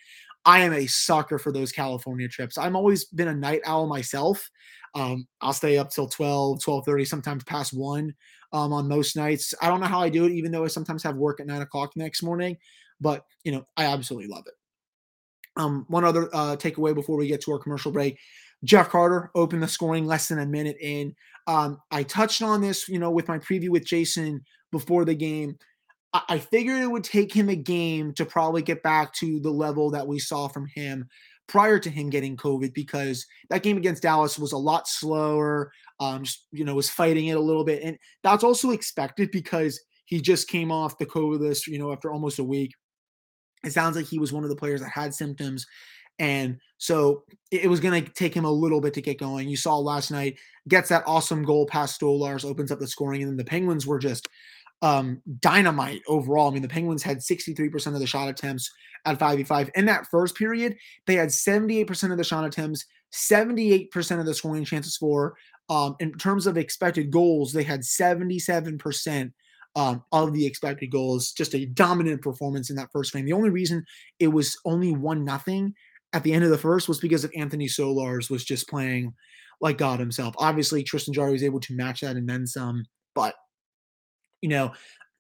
I 0.46 0.60
am 0.60 0.74
a 0.74 0.88
sucker 0.88 1.38
for 1.38 1.52
those 1.52 1.72
California 1.72 2.28
trips. 2.28 2.58
I've 2.58 2.76
always 2.76 3.06
been 3.06 3.28
a 3.30 3.36
night 3.36 3.62
owl 3.66 3.88
myself. 3.88 4.50
Um, 4.96 5.28
I'll 5.42 5.54
stay 5.54 5.78
up 5.78 5.90
till 5.90 6.08
12, 6.08 6.62
12 6.62 6.86
30, 6.86 7.06
sometimes 7.06 7.44
past 7.46 7.74
one 7.74 8.14
um, 8.54 8.72
on 8.72 8.88
most 8.88 9.16
nights. 9.16 9.54
I 9.62 9.68
don't 9.68 9.82
know 9.82 9.88
how 9.88 10.02
I 10.02 10.10
do 10.10 10.26
it, 10.26 10.32
even 10.32 10.52
though 10.52 10.64
I 10.64 10.68
sometimes 10.68 11.04
have 11.04 11.16
work 11.16 11.40
at 11.40 11.48
nine 11.48 11.62
o'clock 11.62 11.92
next 11.96 12.24
morning. 12.24 12.58
But 13.02 13.26
you 13.44 13.52
know, 13.52 13.66
I 13.76 13.86
absolutely 13.86 14.30
love 14.30 14.46
it. 14.48 14.54
Um, 15.58 15.86
one 15.90 16.06
other 16.06 16.30
uh, 16.34 16.56
takeaway 16.56 16.96
before 16.96 17.18
we 17.18 17.28
get 17.28 17.42
to 17.42 17.52
our 17.52 17.60
commercial 17.60 17.92
break: 17.92 18.18
Jeff 18.64 18.90
Carter 18.90 19.32
opened 19.36 19.64
the 19.64 19.68
scoring 19.68 20.06
less 20.06 20.28
than 20.28 20.40
a 20.40 20.46
minute 20.46 20.78
in. 20.80 21.16
Um, 21.48 21.80
I 21.92 22.04
touched 22.04 22.42
on 22.42 22.62
this, 22.62 22.88
you 22.88 23.00
know, 23.00 23.12
with 23.12 23.28
my 23.28 23.40
preview 23.40 23.70
with 23.70 23.86
Jason 23.86 24.46
before 24.72 25.04
the 25.04 25.16
game. 25.16 25.58
I, 26.14 26.22
I 26.30 26.40
figured 26.40 26.82
it 26.82 26.92
would 26.92 27.04
take 27.04 27.34
him 27.34 27.50
a 27.50 27.56
game 27.56 28.14
to 28.14 28.26
probably 28.26 28.62
get 28.62 28.84
back 28.84 29.14
to 29.16 29.40
the 29.40 29.52
level 29.52 29.90
that 29.92 30.08
we 30.08 30.20
saw 30.20 30.48
from 30.48 30.68
him 30.68 31.10
prior 31.48 31.80
to 31.80 31.90
him 31.90 32.10
getting 32.10 32.38
COVID 32.38 32.74
because 32.74 33.26
that 33.50 33.64
game 33.64 33.78
against 33.78 34.04
Dallas 34.04 34.40
was 34.40 34.52
a 34.52 34.58
lot 34.58 34.88
slower. 34.88 35.72
Um, 36.00 36.24
just, 36.24 36.48
you 36.52 36.66
know, 36.66 36.76
was 36.76 36.90
fighting 36.90 37.28
it 37.28 37.38
a 37.38 37.42
little 37.42 37.64
bit, 37.64 37.84
and 37.84 37.98
that's 38.24 38.44
also 38.44 38.72
expected 38.72 39.32
because 39.32 39.80
he 40.06 40.22
just 40.22 40.48
came 40.48 40.72
off 40.72 40.98
the 40.98 41.06
COVID 41.06 41.40
list. 41.40 41.68
You 41.68 41.80
know, 41.80 41.92
after 41.92 42.12
almost 42.12 42.40
a 42.40 42.44
week, 42.44 42.72
it 43.64 43.72
sounds 43.72 43.96
like 43.96 44.06
he 44.06 44.20
was 44.20 44.34
one 44.34 44.44
of 44.44 44.50
the 44.50 44.56
players 44.56 44.82
that 44.82 44.90
had 44.90 45.14
symptoms. 45.14 45.66
And 46.20 46.60
so 46.78 47.24
it 47.52 47.70
was 47.70 47.80
going 47.80 48.04
to 48.04 48.12
take 48.12 48.36
him 48.36 48.46
a 48.46 48.52
little 48.52 48.82
bit 48.82 48.94
to 48.96 49.02
get 49.02 49.20
going. 49.20 49.50
You 49.50 49.58
saw 49.58 49.78
last 49.78 50.12
night, 50.12 50.38
gets 50.68 50.90
that 50.90 51.04
awesome 51.08 51.44
goal 51.44 51.66
past 51.66 52.00
Stolarz, 52.00 52.46
opens 52.46 52.72
up 52.72 52.80
the 52.80 52.88
scoring, 52.88 53.24
and 53.24 53.32
then 53.32 53.38
the 53.38 53.44
Penguins 53.44 53.88
were 53.88 54.00
just 54.00 54.28
um, 54.84 55.22
dynamite 55.40 56.02
overall. 56.08 56.50
I 56.50 56.54
mean, 56.54 56.62
the 56.62 56.68
Penguins 56.68 57.02
had 57.02 57.20
63% 57.20 57.88
of 57.88 58.00
the 58.00 58.06
shot 58.06 58.28
attempts 58.28 58.70
at 59.06 59.18
5v5. 59.18 59.70
In 59.76 59.86
that 59.86 60.08
first 60.12 60.36
period, 60.36 60.76
they 61.08 61.16
had 61.16 61.30
78% 61.30 62.12
of 62.12 62.18
the 62.18 62.24
shot 62.24 62.46
attempts, 62.46 62.86
78% 63.14 64.20
of 64.20 64.26
the 64.26 64.34
scoring 64.34 64.66
chances 64.66 64.98
for. 64.98 65.36
Um, 65.70 65.96
in 66.02 66.12
terms 66.18 66.46
of 66.46 66.58
expected 66.58 67.12
goals, 67.12 67.54
they 67.54 67.64
had 67.64 67.80
77% 67.80 69.32
um, 69.78 70.04
of 70.12 70.34
the 70.34 70.46
expected 70.46 70.92
goals. 70.92 71.32
Just 71.32 71.56
a 71.56 71.66
dominant 71.66 72.22
performance 72.22 72.70
in 72.70 72.76
that 72.76 72.92
first 72.92 73.14
game. 73.14 73.24
The 73.24 73.34
only 73.34 73.50
reason 73.50 73.86
it 74.20 74.28
was 74.28 74.58
only 74.66 74.92
one 74.92 75.24
nothing 75.24 75.74
at 76.12 76.24
the 76.24 76.34
end 76.34 76.44
of 76.44 76.50
the 76.50 76.58
first 76.58 76.90
was 76.90 77.00
because 77.00 77.24
of 77.24 77.32
Anthony 77.36 77.68
Stolarz 77.68 78.30
was 78.30 78.44
just 78.44 78.68
playing 78.68 79.14
like 79.62 79.78
God 79.78 80.02
himself. 80.02 80.36
Obviously, 80.40 80.84
Tristan 80.84 81.14
Jarry 81.14 81.32
was 81.32 81.44
able 81.44 81.62
to 81.62 81.74
match 81.74 82.02
that 82.02 82.18
and 82.18 82.28
then 82.28 82.46
some, 82.46 82.84
but 83.16 83.34
you 84.44 84.50
know, 84.50 84.74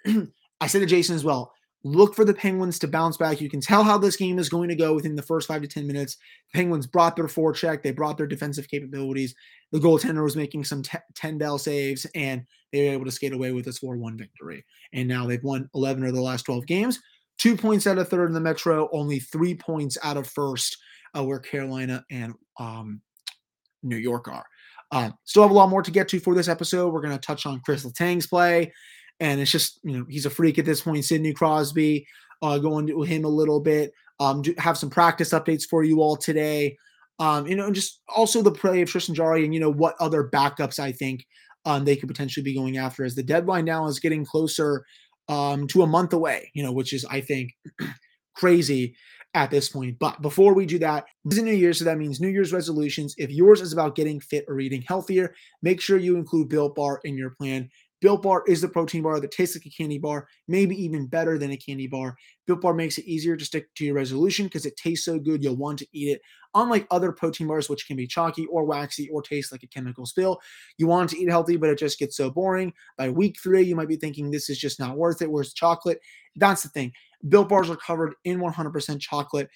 I 0.62 0.68
said 0.68 0.80
to 0.80 0.86
Jason 0.86 1.16
as 1.16 1.24
well, 1.24 1.54
look 1.86 2.14
for 2.14 2.26
the 2.26 2.34
Penguins 2.34 2.78
to 2.80 2.88
bounce 2.88 3.16
back. 3.16 3.40
You 3.40 3.50
can 3.50 3.62
tell 3.62 3.84
how 3.84 3.98
this 3.98 4.18
game 4.18 4.38
is 4.38 4.50
going 4.50 4.68
to 4.68 4.76
go 4.76 4.94
within 4.94 5.16
the 5.16 5.22
first 5.22 5.48
five 5.48 5.62
to 5.62 5.68
10 5.68 5.88
minutes. 5.88 6.18
Penguins 6.54 6.86
brought 6.86 7.16
their 7.16 7.28
forecheck, 7.28 7.82
they 7.82 7.92
brought 7.92 8.18
their 8.18 8.28
defensive 8.28 8.68
capabilities. 8.68 9.34
The 9.72 9.80
goaltender 9.80 10.24
was 10.24 10.36
making 10.36 10.66
some 10.66 10.84
t- 10.84 10.98
10 11.16 11.38
bell 11.38 11.58
saves, 11.58 12.06
and 12.14 12.46
they 12.72 12.86
were 12.86 12.94
able 12.94 13.06
to 13.06 13.12
skate 13.12 13.34
away 13.34 13.54
with 13.54 13.68
a 13.68 13.74
4 13.74 13.98
1 13.98 14.18
victory. 14.18 14.66
And 14.92 15.08
now 15.08 15.26
they've 15.26 15.44
won 15.44 15.70
11 15.74 16.06
of 16.06 16.14
the 16.14 16.22
last 16.22 16.44
12 16.44 16.68
games, 16.68 17.00
two 17.38 17.56
points 17.56 17.88
out 17.88 17.98
of 17.98 18.10
third 18.10 18.28
in 18.28 18.34
the 18.34 18.42
Metro, 18.42 18.90
only 18.92 19.20
three 19.20 19.56
points 19.56 19.98
out 20.04 20.18
of 20.18 20.28
first, 20.28 20.78
uh, 21.18 21.24
where 21.24 21.40
Carolina 21.40 22.04
and 22.12 22.34
um, 22.60 23.02
New 23.84 23.98
York 23.98 24.28
are. 24.28 24.46
Uh, 24.92 25.10
still 25.24 25.44
have 25.44 25.52
a 25.52 25.56
lot 25.56 25.70
more 25.70 25.82
to 25.82 25.92
get 25.92 26.08
to 26.10 26.20
for 26.20 26.36
this 26.36 26.50
episode. 26.50 26.94
We're 26.94 27.02
going 27.02 27.18
to 27.18 27.26
touch 27.26 27.46
on 27.46 27.62
Chris 27.62 27.84
Letang's 27.84 28.28
play 28.28 28.72
and 29.20 29.40
it's 29.40 29.52
just 29.52 29.80
you 29.84 29.98
know 29.98 30.06
he's 30.10 30.26
a 30.26 30.30
freak 30.30 30.58
at 30.58 30.66
this 30.66 30.82
point. 30.82 31.06
Sidney 31.06 31.34
Crosby, 31.34 32.06
uh, 32.42 32.58
going 32.58 32.88
to 32.88 33.02
him 33.04 33.26
a 33.26 33.30
little 33.30 33.60
bit. 33.60 33.94
Um, 34.20 34.44
have 34.58 34.78
some 34.78 34.90
practice 34.90 35.32
updates 35.32 35.68
for 35.68 35.84
you 35.84 36.02
all 36.02 36.16
today. 36.16 36.78
Um, 37.20 37.48
you 37.48 37.56
know, 37.56 37.66
and 37.66 37.76
just 37.76 38.02
also 38.16 38.42
the 38.42 38.52
play 38.52 38.82
of 38.82 38.90
Tristan 38.90 39.16
Jarry 39.16 39.46
and 39.46 39.54
you 39.54 39.60
know 39.60 39.72
what 39.72 39.96
other 40.00 40.30
backups 40.30 40.80
I 40.80 40.92
think 40.92 41.26
um, 41.66 41.86
they 41.86 41.96
could 41.96 42.10
potentially 42.10 42.44
be 42.44 42.56
going 42.56 42.78
after 42.78 43.04
as 43.04 43.16
the 43.16 43.24
deadline 43.24 43.66
now 43.66 43.88
is 43.88 44.00
getting 44.00 44.26
closer 44.26 44.86
um, 45.30 45.68
to 45.68 45.84
a 45.84 45.88
month 45.88 46.14
away. 46.14 46.52
You 46.54 46.64
know, 46.64 46.72
which 46.72 46.94
is 46.94 47.06
I 47.06 47.22
think 47.22 47.52
crazy 48.36 48.96
at 49.34 49.50
this 49.50 49.70
point. 49.70 49.98
But 50.00 50.22
before 50.22 50.54
we 50.54 50.66
do 50.66 50.80
that, 50.80 51.06
this 51.26 51.40
is 51.40 51.44
New 51.44 51.54
Year, 51.54 51.74
so 51.74 51.86
that 51.86 51.98
means 51.98 52.20
New 52.20 52.28
Year's 52.28 52.54
resolutions. 52.54 53.16
If 53.18 53.32
yours 53.32 53.62
is 53.62 53.74
about 53.74 53.96
getting 53.96 54.20
fit 54.20 54.46
or 54.48 54.60
eating 54.60 54.84
healthier, 54.88 55.34
make 55.62 55.82
sure 55.82 55.98
you 55.98 56.18
include 56.18 56.50
Built 56.50 56.76
Bar 56.76 57.02
in 57.04 57.18
your 57.18 57.32
plan. 57.32 57.70
Built 58.04 58.22
Bar 58.22 58.44
is 58.48 58.60
the 58.60 58.68
protein 58.68 59.02
bar 59.02 59.22
that 59.22 59.32
tastes 59.32 59.56
like 59.56 59.66
a 59.66 59.70
candy 59.70 59.98
bar, 59.98 60.28
maybe 60.50 60.76
even 60.76 61.08
better 61.08 61.38
than 61.38 61.52
a 61.52 61.58
candy 61.58 61.88
bar. 61.88 62.18
Built 62.46 62.60
Bar 62.60 62.74
makes 62.74 62.98
it 62.98 63.06
easier 63.06 63.38
to 63.38 63.46
stick 63.46 63.74
to 63.76 63.86
your 63.86 63.96
resolution 63.96 64.46
because 64.46 64.66
it 64.66 64.76
tastes 64.76 65.06
so 65.06 65.18
good 65.18 65.42
you'll 65.42 65.56
want 65.56 65.80
to 65.80 65.88
eat 65.94 66.10
it. 66.10 66.22
Unlike 66.54 66.86
other 66.92 67.14
protein 67.14 67.48
bars, 67.48 67.70
which 67.70 67.88
can 67.88 67.96
be 67.96 68.06
chalky 68.06 68.46
or 68.48 68.66
waxy 68.66 69.10
or 69.10 69.22
taste 69.22 69.54
like 69.54 69.64
a 69.64 69.68
chemical 69.68 70.06
spill, 70.06 70.42
you 70.78 70.86
want 70.86 71.12
to 71.12 71.18
eat 71.18 71.30
healthy, 71.30 71.56
but 71.56 71.70
it 71.70 71.80
just 71.80 71.98
gets 71.98 72.18
so 72.18 72.30
boring. 72.30 72.74
By 72.98 73.10
week 73.10 73.38
three, 73.42 73.64
you 73.64 73.74
might 73.74 73.88
be 73.88 73.96
thinking 73.96 74.30
this 74.30 74.50
is 74.50 74.60
just 74.60 74.82
not 74.82 74.98
worth 74.98 75.22
it. 75.22 75.32
Where's 75.32 75.54
chocolate? 75.54 76.02
That's 76.36 76.64
the 76.64 76.70
thing. 76.70 76.92
Built 77.30 77.48
bars 77.48 77.70
are 77.70 77.78
covered 77.78 78.16
in 78.26 78.42
100% 78.42 79.00
chocolate. 79.00 79.50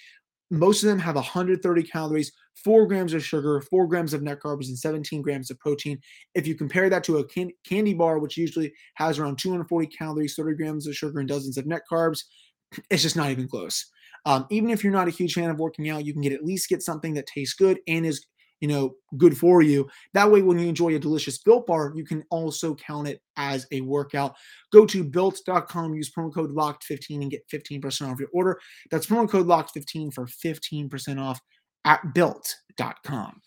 Most 0.50 0.84
of 0.84 0.90
them 0.90 1.00
have 1.00 1.16
130 1.16 1.84
calories, 1.84 2.32
four 2.64 2.88
grams 2.88 3.14
of 3.14 3.24
sugar, 3.24 3.62
four 3.62 3.88
grams 3.88 4.14
of 4.14 4.22
net 4.22 4.40
carbs, 4.40 4.68
and 4.68 4.78
17 4.78 5.22
grams 5.22 5.52
of 5.52 5.60
protein. 5.60 6.00
If 6.36 6.48
you 6.48 6.56
compare 6.56 6.90
that 6.90 7.04
to 7.06 7.18
a 7.18 7.28
can- 7.28 7.52
candy 7.68 7.94
bar, 7.94 8.20
which 8.20 8.38
usually 8.38 8.74
has 8.96 9.20
around 9.20 9.38
240 9.40 9.88
calories, 9.88 10.36
30 10.36 10.56
grams 10.56 10.88
of 10.88 10.96
sugar, 10.96 11.20
and 11.20 11.28
dozens 11.28 11.58
of 11.58 11.66
net 11.66 11.82
carbs, 11.92 12.22
it's 12.90 13.04
just 13.04 13.16
not 13.16 13.30
even 13.30 13.48
close. 13.48 13.86
Um, 14.26 14.46
even 14.50 14.70
if 14.70 14.84
you're 14.84 14.94
not 14.94 15.08
a 15.08 15.12
huge 15.12 15.34
fan 15.34 15.50
of 15.50 15.60
working 15.60 15.90
out, 15.90 16.06
you 16.06 16.14
can 16.14 16.22
get 16.22 16.34
at 16.34 16.44
least 16.44 16.70
get 16.70 16.82
something 16.82 17.14
that 17.14 17.28
tastes 17.28 17.54
good 17.54 17.80
and 17.88 18.06
is 18.06 18.26
you 18.60 18.68
know, 18.68 18.96
good 19.18 19.38
for 19.38 19.62
you. 19.62 19.88
That 20.14 20.30
way, 20.32 20.42
when 20.42 20.60
you 20.60 20.68
enjoy 20.68 20.96
a 20.96 21.00
delicious 21.00 21.38
built 21.38 21.68
bar, 21.68 21.94
you 21.96 22.06
can 22.06 22.24
also 22.30 22.76
count 22.76 23.08
it 23.08 23.22
as 23.36 23.68
a 23.72 23.82
workout. 23.82 24.36
Go 24.72 24.86
to 24.86 25.04
built.com, 25.04 25.94
use 25.94 26.12
promo 26.12 26.34
code 26.34 26.52
locked15 26.52 27.22
and 27.22 27.32
get 27.32 27.48
15% 27.50 28.12
off 28.12 28.20
your 28.20 28.30
order. 28.34 28.60
That's 28.90 29.08
promo 29.08 29.30
code 29.30 29.48
locked15 29.48 30.14
for 30.14 30.26
15% 30.26 31.22
off 31.22 31.40
at 31.86 32.14
built.com. 32.14 33.42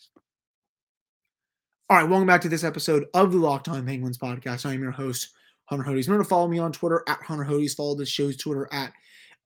All 1.91 1.97
right, 1.97 2.09
welcome 2.09 2.29
back 2.29 2.41
to 2.43 2.49
this 2.49 2.63
episode 2.63 3.07
of 3.15 3.33
the 3.33 3.39
Locked 3.39 3.69
On 3.69 3.85
Penguins 3.85 4.17
podcast. 4.17 4.65
I 4.65 4.75
am 4.75 4.81
your 4.81 4.93
host, 4.93 5.31
Hunter 5.65 5.85
Hodes. 5.85 6.07
Remember 6.07 6.23
to 6.23 6.29
follow 6.29 6.47
me 6.47 6.61
on 6.61 6.71
Twitter 6.71 7.03
at 7.09 7.21
Hunter 7.21 7.45
Hodes. 7.45 7.75
Follow 7.75 7.97
the 7.97 8.07
show's 8.07 8.37
Twitter 8.37 8.69
at 8.73 8.93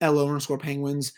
LO 0.03 0.29
underscore 0.29 0.59
Penguins. 0.59 1.13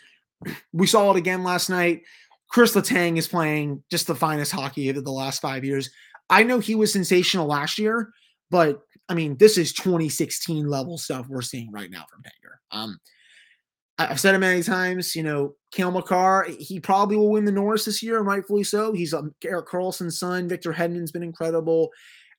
We 0.71 0.85
saw 0.85 1.11
it 1.11 1.17
again 1.17 1.43
last 1.43 1.69
night. 1.69 2.03
Chris 2.49 2.73
Letang 2.75 3.17
is 3.17 3.27
playing 3.27 3.83
just 3.91 4.07
the 4.07 4.15
finest 4.15 4.51
hockey 4.51 4.89
of 4.89 5.03
the 5.03 5.11
last 5.11 5.41
five 5.41 5.63
years. 5.63 5.89
I 6.29 6.43
know 6.43 6.59
he 6.59 6.75
was 6.75 6.91
sensational 6.91 7.47
last 7.47 7.77
year, 7.77 8.11
but 8.49 8.81
I 9.09 9.13
mean, 9.13 9.37
this 9.37 9.57
is 9.57 9.73
2016 9.73 10.67
level 10.67 10.97
stuff 10.97 11.27
we're 11.29 11.41
seeing 11.41 11.71
right 11.71 11.89
now 11.89 12.05
from 12.09 12.21
Tanger. 12.23 12.77
Um, 12.77 12.99
I've 13.99 14.19
said 14.19 14.35
it 14.35 14.39
many 14.39 14.61
times, 14.61 15.15
you 15.15 15.23
know, 15.23 15.55
Cale 15.71 15.91
Makar, 15.91 16.47
he 16.59 16.79
probably 16.79 17.17
will 17.17 17.31
win 17.31 17.45
the 17.45 17.51
Norris 17.51 17.85
this 17.85 18.03
year, 18.03 18.17
and 18.17 18.27
rightfully 18.27 18.63
so. 18.63 18.93
He's 18.93 19.13
um, 19.13 19.33
Erik 19.43 19.67
Karlsson's 19.67 20.19
son. 20.19 20.47
Victor 20.47 20.71
Hedman's 20.71 21.11
been 21.11 21.23
incredible. 21.23 21.89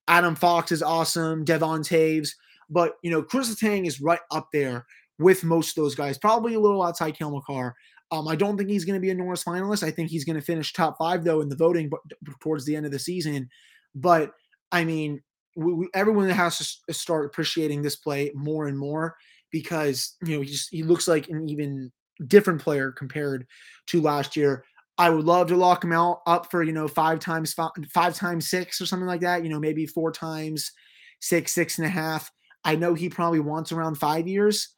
Adam 0.07 0.37
Fox 0.37 0.71
is 0.71 0.83
awesome. 0.83 1.45
Devon 1.45 1.83
Toews. 1.83 2.31
But, 2.71 2.95
you 3.03 3.11
know, 3.11 3.23
Chris 3.23 3.53
Letang 3.55 3.87
is 3.87 4.01
right 4.01 4.21
up 4.31 4.49
there 4.53 4.87
with 5.19 5.43
most 5.43 5.77
of 5.77 5.83
those 5.83 5.95
guys, 5.95 6.17
probably 6.17 6.55
a 6.55 6.61
little 6.61 6.83
outside 6.83 7.19
Cale 7.19 7.31
Makar. 7.31 7.75
Um, 8.11 8.27
I 8.27 8.37
don't 8.37 8.57
think 8.57 8.71
he's 8.71 8.85
going 8.85 8.95
to 8.95 9.01
be 9.01 9.11
a 9.11 9.15
Norris 9.15 9.45
finalist. 9.45 9.83
I 9.83 9.91
think 9.91 10.11
he's 10.11 10.25
going 10.25 10.37
to 10.37 10.45
finish 10.45 10.73
top 10.73 10.97
five 10.99 11.25
though 11.25 11.41
in 11.41 11.49
the 11.49 11.57
voting, 11.57 11.91
but 11.91 12.01
towards 12.41 12.65
the 12.65 12.75
end 12.75 12.87
of 12.87 12.93
the 12.93 12.99
season. 12.99 13.49
But 13.95 14.33
I 14.73 14.85
mean, 14.85 15.23
we, 15.57 15.75
we, 15.75 15.89
everyone 15.95 16.29
has 16.29 16.81
to 16.87 16.95
start 16.95 17.27
appreciating 17.27 17.83
this 17.83 17.97
play 17.97 18.31
more 18.35 18.69
and 18.69 18.79
more 18.79 19.17
because 19.51 20.17
you 20.25 20.37
know 20.37 20.43
he 20.43 20.49
just 20.49 20.69
he 20.71 20.83
looks 20.83 21.09
like 21.09 21.29
an 21.29 21.49
even 21.49 21.91
different 22.27 22.61
player 22.61 22.93
compared 22.93 23.47
to 23.89 24.01
last 24.01 24.37
year. 24.37 24.65
I 24.97 25.11
would 25.11 25.25
love 25.25 25.49
to 25.49 25.57
lock 25.57 25.85
him 25.85 25.93
out 25.93 26.21
up 26.27 26.51
for 26.51 26.63
you 26.63 26.73
know 26.73 26.89
five 26.89 27.19
times 27.19 27.53
five, 27.53 27.71
five 27.93 28.15
times 28.15 28.49
six 28.49 28.81
or 28.81 28.87
something 28.87 29.07
like 29.07 29.21
that. 29.21 29.43
You 29.43 29.51
know 29.51 29.61
maybe 29.61 29.87
four 29.87 30.13
times 30.13 30.73
six, 31.21 31.53
six 31.53 31.79
and 31.79 31.87
a 31.87 31.91
half. 31.91 32.31
I 32.65 32.77
know 32.77 32.95
he 32.95 33.09
probably 33.09 33.41
wants 33.41 33.73
around 33.73 33.97
five 33.97 34.27
years. 34.27 34.75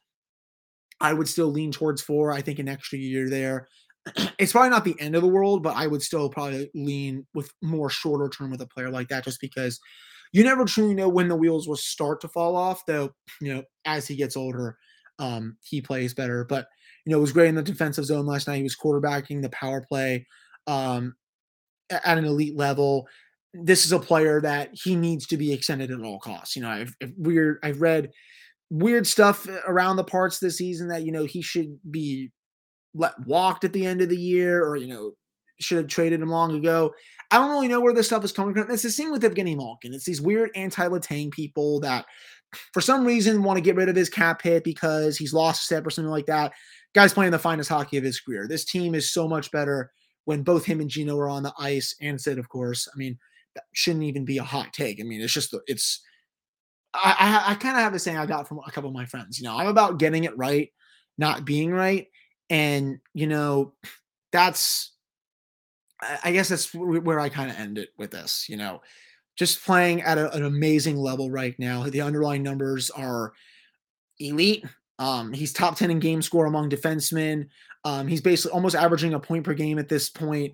I 1.01 1.13
would 1.13 1.27
still 1.27 1.47
lean 1.47 1.71
towards 1.71 2.01
four. 2.01 2.31
I 2.31 2.41
think 2.41 2.59
an 2.59 2.69
extra 2.69 2.97
year 2.97 3.29
there. 3.29 3.67
It's 4.39 4.53
probably 4.53 4.71
not 4.71 4.83
the 4.83 4.99
end 4.99 5.15
of 5.15 5.21
the 5.21 5.27
world, 5.27 5.61
but 5.61 5.75
I 5.75 5.85
would 5.85 6.01
still 6.01 6.27
probably 6.27 6.71
lean 6.73 7.27
with 7.35 7.53
more 7.61 7.91
shorter 7.91 8.27
term 8.29 8.49
with 8.49 8.61
a 8.61 8.65
player 8.65 8.89
like 8.89 9.09
that, 9.09 9.23
just 9.23 9.39
because 9.39 9.79
you 10.33 10.43
never 10.43 10.65
truly 10.65 10.95
know 10.95 11.07
when 11.07 11.27
the 11.27 11.35
wheels 11.35 11.67
will 11.67 11.75
start 11.75 12.21
to 12.21 12.27
fall 12.27 12.55
off. 12.55 12.83
Though, 12.87 13.11
you 13.39 13.53
know, 13.53 13.63
as 13.85 14.07
he 14.07 14.15
gets 14.15 14.35
older, 14.35 14.77
um, 15.19 15.57
he 15.61 15.81
plays 15.81 16.15
better. 16.15 16.43
But 16.43 16.65
you 17.05 17.11
know, 17.11 17.19
was 17.19 17.31
great 17.31 17.49
in 17.49 17.55
the 17.55 17.61
defensive 17.61 18.05
zone 18.05 18.25
last 18.25 18.47
night. 18.47 18.57
He 18.57 18.63
was 18.63 18.75
quarterbacking 18.75 19.41
the 19.41 19.49
power 19.49 19.85
play 19.87 20.25
um, 20.65 21.15
at 21.91 22.17
an 22.17 22.25
elite 22.25 22.57
level. 22.57 23.07
This 23.53 23.85
is 23.85 23.91
a 23.91 23.99
player 23.99 24.41
that 24.41 24.69
he 24.73 24.95
needs 24.95 25.27
to 25.27 25.37
be 25.37 25.53
extended 25.53 25.91
at 25.91 26.01
all 26.01 26.19
costs. 26.19 26.55
You 26.55 26.63
know, 26.63 26.69
I've, 26.69 26.95
weird. 27.17 27.59
I've 27.63 27.81
read 27.81 28.09
weird 28.71 29.05
stuff 29.05 29.47
around 29.67 29.97
the 29.97 30.03
parts 30.03 30.39
this 30.39 30.57
season 30.57 30.87
that 30.87 31.03
you 31.03 31.11
know 31.11 31.25
he 31.25 31.41
should 31.41 31.77
be 31.91 32.31
let 32.95 33.13
walked 33.27 33.63
at 33.63 33.73
the 33.73 33.85
end 33.85 34.01
of 34.01 34.09
the 34.09 34.17
year 34.17 34.65
or 34.65 34.77
you 34.77 34.87
know 34.87 35.11
should 35.59 35.77
have 35.77 35.87
traded 35.87 36.21
him 36.21 36.29
long 36.29 36.55
ago. 36.55 36.91
I 37.29 37.37
don't 37.37 37.51
really 37.51 37.67
know 37.67 37.81
where 37.81 37.93
this 37.93 38.07
stuff 38.07 38.23
is 38.23 38.31
coming 38.31 38.55
from. 38.55 38.71
It's 38.71 38.81
the 38.81 38.89
same 38.89 39.11
with 39.11 39.21
Evgeny 39.21 39.55
Malkin. 39.55 39.93
It's 39.93 40.05
these 40.05 40.21
weird 40.21 40.49
anti-Letang 40.55 41.31
people 41.31 41.79
that 41.81 42.05
for 42.73 42.81
some 42.81 43.05
reason 43.05 43.43
want 43.43 43.57
to 43.57 43.61
get 43.61 43.75
rid 43.75 43.87
of 43.89 43.95
his 43.95 44.09
cap 44.09 44.41
hit 44.41 44.63
because 44.63 45.17
he's 45.17 45.33
lost 45.33 45.61
a 45.61 45.65
step 45.65 45.85
or 45.85 45.91
something 45.91 46.09
like 46.09 46.25
that. 46.25 46.51
Guy's 46.95 47.13
playing 47.13 47.31
the 47.31 47.39
finest 47.39 47.69
hockey 47.69 47.97
of 47.97 48.03
his 48.03 48.19
career. 48.19 48.47
This 48.47 48.65
team 48.65 48.95
is 48.95 49.13
so 49.13 49.27
much 49.27 49.51
better 49.51 49.91
when 50.25 50.43
both 50.43 50.65
him 50.65 50.81
and 50.81 50.89
Gino 50.89 51.17
are 51.17 51.29
on 51.29 51.43
the 51.43 51.53
ice. 51.59 51.95
And 52.01 52.19
said, 52.19 52.37
of 52.37 52.49
course. 52.49 52.87
I 52.93 52.97
mean, 52.97 53.17
that 53.55 53.63
shouldn't 53.73 54.03
even 54.03 54.25
be 54.25 54.37
a 54.37 54.43
hot 54.43 54.73
take. 54.73 54.99
I 54.99 55.03
mean, 55.03 55.21
it's 55.21 55.33
just 55.33 55.55
it's 55.67 56.01
I, 56.93 57.43
I, 57.47 57.51
I 57.51 57.55
kind 57.55 57.77
of 57.77 57.83
have 57.83 57.93
a 57.93 57.99
saying 57.99 58.17
I 58.17 58.25
got 58.25 58.47
from 58.47 58.59
a 58.59 58.71
couple 58.71 58.89
of 58.89 58.95
my 58.95 59.05
friends. 59.05 59.39
You 59.39 59.45
know, 59.45 59.57
I'm 59.57 59.67
about 59.67 59.97
getting 59.99 60.25
it 60.25 60.37
right, 60.37 60.69
not 61.17 61.45
being 61.45 61.71
right, 61.71 62.07
and 62.49 62.99
you 63.13 63.27
know, 63.27 63.73
that's 64.31 64.91
I 66.23 66.31
guess 66.31 66.49
that's 66.49 66.73
where 66.73 67.19
I 67.19 67.29
kind 67.29 67.51
of 67.51 67.57
end 67.57 67.77
it 67.77 67.89
with 67.97 68.11
this. 68.11 68.47
You 68.49 68.57
know, 68.57 68.81
just 69.37 69.63
playing 69.63 70.01
at 70.01 70.17
a, 70.17 70.31
an 70.33 70.43
amazing 70.43 70.97
level 70.97 71.29
right 71.29 71.55
now. 71.59 71.83
The 71.83 72.01
underlying 72.01 72.43
numbers 72.43 72.89
are 72.89 73.33
elite. 74.19 74.65
Um, 74.99 75.33
he's 75.33 75.53
top 75.53 75.77
10 75.77 75.91
in 75.91 75.99
game 75.99 76.21
score 76.21 76.45
among 76.45 76.69
defensemen. 76.69 77.47
Um, 77.83 78.07
he's 78.07 78.21
basically 78.21 78.53
almost 78.53 78.75
averaging 78.75 79.13
a 79.13 79.19
point 79.19 79.43
per 79.43 79.53
game 79.53 79.79
at 79.79 79.89
this 79.89 80.09
point. 80.09 80.53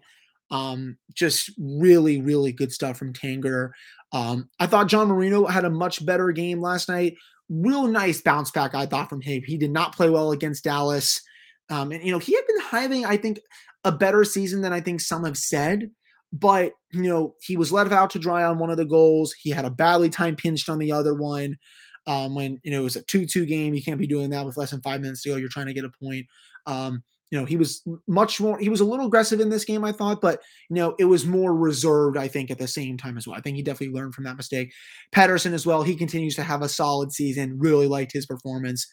Um, 0.51 0.98
just 1.13 1.51
really, 1.60 2.22
really 2.22 2.53
good 2.53 2.72
stuff 2.72 2.98
from 2.98 3.12
Tanger. 3.12 3.72
Um, 4.14 4.50
I 4.60 4.68
thought 4.68 4.88
John 4.88 5.08
Marino 5.08 5.46
had 5.46 5.66
a 5.66 5.70
much 5.70 6.06
better 6.06 6.32
game 6.32 6.62
last 6.62 6.90
night. 6.90 7.16
Real 7.50 7.88
nice 7.88 8.22
bounce 8.22 8.52
back, 8.52 8.76
I 8.76 8.86
thought, 8.86 9.10
from 9.10 9.22
him. 9.22 9.42
He 9.46 9.58
did 9.58 9.72
not 9.72 9.96
play 9.96 10.10
well 10.10 10.32
against 10.32 10.64
Dallas. 10.64 11.22
Um, 11.70 11.92
and, 11.92 12.04
you 12.04 12.12
know, 12.12 12.20
he 12.20 12.34
had 12.36 12.48
been 12.48 12.60
having, 12.62 13.06
I 13.06 13.18
think, 13.18 13.40
a 13.84 13.92
better 13.92 14.24
season 14.24 14.62
than 14.62 14.74
I 14.74 14.82
think 14.82 15.02
some 15.02 15.26
have 15.26 15.38
said. 15.38 15.92
But, 16.34 16.74
you 16.92 17.04
know, 17.04 17.36
he 17.42 17.56
was 17.56 17.72
let 17.72 17.92
out 17.92 18.10
to 18.12 18.20
dry 18.20 18.44
on 18.44 18.60
one 18.60 18.70
of 18.70 18.78
the 18.78 18.86
goals. 18.86 19.34
He 19.34 19.50
had 19.50 19.66
a 19.66 19.70
badly 19.70 20.10
timed 20.10 20.38
pinched 20.38 20.70
on 20.70 20.80
the 20.80 20.92
other 20.92 21.14
one. 21.14 21.58
Um, 22.06 22.36
when, 22.36 22.60
you 22.64 22.72
know, 22.72 22.82
it 22.82 22.84
was 22.84 22.96
a 22.96 23.04
2 23.04 23.26
2 23.26 23.46
game. 23.46 23.74
You 23.74 23.84
can't 23.84 24.00
be 24.00 24.08
doing 24.08 24.30
that 24.32 24.46
with 24.46 24.58
less 24.58 24.72
than 24.72 24.82
five 24.82 25.02
minutes 25.02 25.24
to 25.24 25.30
go. 25.30 25.36
You're 25.36 25.50
trying 25.50 25.68
to 25.68 25.74
get 25.74 25.86
a 25.86 25.92
point. 26.02 26.26
Um, 26.66 27.04
you 27.29 27.38
know, 27.38 27.46
he 27.46 27.57
was 27.57 27.84
much 28.07 28.39
more, 28.39 28.57
he 28.57 28.69
was 28.69 28.79
a 28.79 28.86
little 28.86 29.07
aggressive 29.07 29.39
in 29.39 29.50
this 29.50 29.65
game, 29.65 29.84
I 29.84 29.91
thought, 29.91 30.22
but, 30.22 30.41
you 30.69 30.75
know, 30.75 30.96
it 30.98 31.05
was 31.05 31.25
more 31.25 31.53
reserved, 31.53 32.17
I 32.17 32.27
think, 32.27 32.50
at 32.50 32.57
the 32.57 32.67
same 32.67 32.98
time 32.98 33.17
as 33.17 33.27
well. 33.27 33.38
I 33.38 33.41
think 33.41 33.57
he 33.57 33.63
definitely 33.63 33.96
learned 33.96 34.15
from 34.15 34.24
that 34.24 34.38
mistake. 34.38 34.72
Patterson 35.12 35.53
as 35.53 35.65
well, 35.65 35.84
he 35.84 35.96
continues 35.96 36.36
to 36.36 36.43
have 36.43 36.62
a 36.62 36.69
solid 36.69 37.12
season, 37.12 37.60
really 37.60 37.88
liked 37.88 38.13
his 38.13 38.25
performance. 38.25 38.88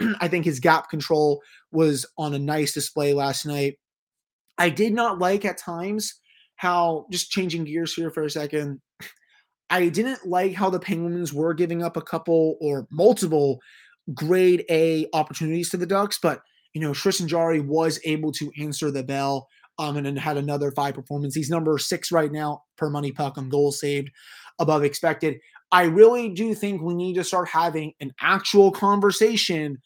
I 0.20 0.28
think 0.28 0.44
his 0.44 0.60
gap 0.60 0.90
control 0.90 1.40
was 1.72 2.04
on 2.18 2.34
a 2.34 2.38
nice 2.38 2.74
display 2.74 3.14
last 3.14 3.46
night. 3.46 3.78
I 4.58 4.68
did 4.68 4.92
not 4.92 5.18
like 5.18 5.44
at 5.44 5.56
times 5.56 6.12
how, 6.56 7.06
just 7.10 7.30
changing 7.30 7.64
gears 7.64 7.94
here 7.94 8.10
for 8.10 8.24
a 8.24 8.30
second, 8.30 8.80
I 9.70 9.88
didn't 9.88 10.26
like 10.26 10.52
how 10.52 10.68
the 10.68 10.80
Penguins 10.80 11.32
were 11.32 11.54
giving 11.54 11.82
up 11.82 11.96
a 11.96 12.02
couple 12.02 12.56
or 12.60 12.86
multiple 12.90 13.60
grade 14.12 14.64
A 14.70 15.06
opportunities 15.14 15.70
to 15.70 15.76
the 15.78 15.86
Ducks, 15.86 16.18
but 16.20 16.40
you 16.78 16.84
know, 16.84 16.94
Tristan 16.94 17.26
Jarry 17.26 17.58
was 17.58 17.98
able 18.04 18.30
to 18.30 18.52
answer 18.56 18.92
the 18.92 19.02
bell 19.02 19.48
um, 19.80 19.96
and 19.96 20.06
then 20.06 20.14
had 20.14 20.36
another 20.36 20.70
five 20.70 20.94
performance. 20.94 21.34
He's 21.34 21.50
number 21.50 21.76
six 21.76 22.12
right 22.12 22.30
now 22.30 22.62
per 22.76 22.88
MoneyPuck 22.88 23.36
on 23.36 23.48
goals 23.48 23.80
saved 23.80 24.10
above 24.60 24.84
expected. 24.84 25.40
I 25.72 25.82
really 25.82 26.28
do 26.28 26.54
think 26.54 26.80
we 26.80 26.94
need 26.94 27.14
to 27.14 27.24
start 27.24 27.48
having 27.48 27.94
an 28.00 28.12
actual 28.20 28.70
conversation 28.70 29.78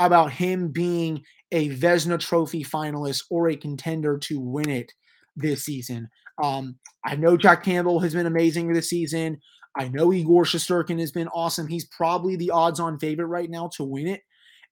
about 0.00 0.32
him 0.32 0.72
being 0.72 1.22
a 1.52 1.68
Vezina 1.68 2.18
Trophy 2.18 2.64
finalist 2.64 3.26
or 3.30 3.48
a 3.48 3.54
contender 3.54 4.18
to 4.18 4.40
win 4.40 4.68
it 4.68 4.92
this 5.36 5.64
season. 5.64 6.08
Um, 6.42 6.80
I 7.04 7.14
know 7.14 7.36
Jack 7.36 7.62
Campbell 7.62 8.00
has 8.00 8.12
been 8.12 8.26
amazing 8.26 8.72
this 8.72 8.90
season. 8.90 9.38
I 9.78 9.86
know 9.86 10.12
Igor 10.12 10.42
Shesterkin 10.42 10.98
has 10.98 11.12
been 11.12 11.28
awesome. 11.28 11.68
He's 11.68 11.86
probably 11.86 12.34
the 12.34 12.50
odds-on 12.50 12.98
favorite 12.98 13.26
right 13.26 13.48
now 13.48 13.70
to 13.76 13.84
win 13.84 14.08
it, 14.08 14.22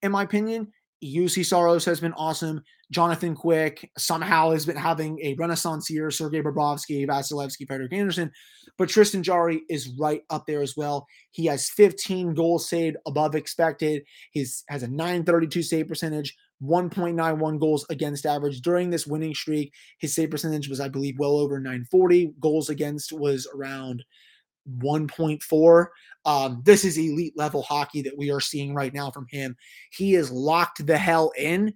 in 0.02 0.10
my 0.10 0.24
opinion 0.24 0.72
Juuse 1.02 1.44
Saros 1.44 1.84
has 1.84 2.00
been 2.00 2.12
awesome. 2.14 2.62
Jonathan 2.90 3.34
Quick 3.34 3.90
somehow 3.98 4.50
has 4.50 4.64
been 4.64 4.76
having 4.76 5.18
a 5.22 5.34
renaissance 5.34 5.90
year. 5.90 6.10
Sergei 6.10 6.40
Bobrovsky, 6.40 7.06
Vasilevskiy, 7.06 7.66
Frederik 7.66 7.92
Andersen. 7.92 8.32
But 8.78 8.88
Tristan 8.88 9.22
Jarry 9.22 9.62
is 9.68 9.88
right 9.98 10.22
up 10.30 10.46
there 10.46 10.62
as 10.62 10.76
well. 10.76 11.06
He 11.30 11.46
has 11.46 11.68
15 11.70 12.34
goals 12.34 12.68
saved 12.68 12.96
above 13.06 13.34
expected. 13.34 14.02
He 14.32 14.46
has 14.68 14.82
a 14.82 14.88
932 14.88 15.62
save 15.62 15.88
percentage, 15.88 16.36
1.91 16.62 17.60
goals 17.60 17.86
against 17.90 18.26
average. 18.26 18.60
During 18.60 18.90
this 18.90 19.06
winning 19.06 19.34
streak, 19.34 19.72
his 19.98 20.14
save 20.14 20.30
percentage 20.30 20.68
was, 20.68 20.80
I 20.80 20.88
believe, 20.88 21.18
well 21.18 21.36
over 21.36 21.58
940. 21.58 22.34
Goals 22.40 22.70
against 22.70 23.12
was 23.12 23.46
around 23.54 24.04
1.4. 24.78 25.86
Um, 26.24 26.62
this 26.64 26.84
is 26.84 26.98
elite 26.98 27.34
level 27.36 27.62
hockey 27.62 28.02
that 28.02 28.16
we 28.16 28.30
are 28.30 28.40
seeing 28.40 28.74
right 28.74 28.92
now 28.92 29.10
from 29.10 29.26
him. 29.30 29.56
He 29.92 30.14
is 30.14 30.30
locked 30.30 30.86
the 30.86 30.98
hell 30.98 31.32
in, 31.36 31.74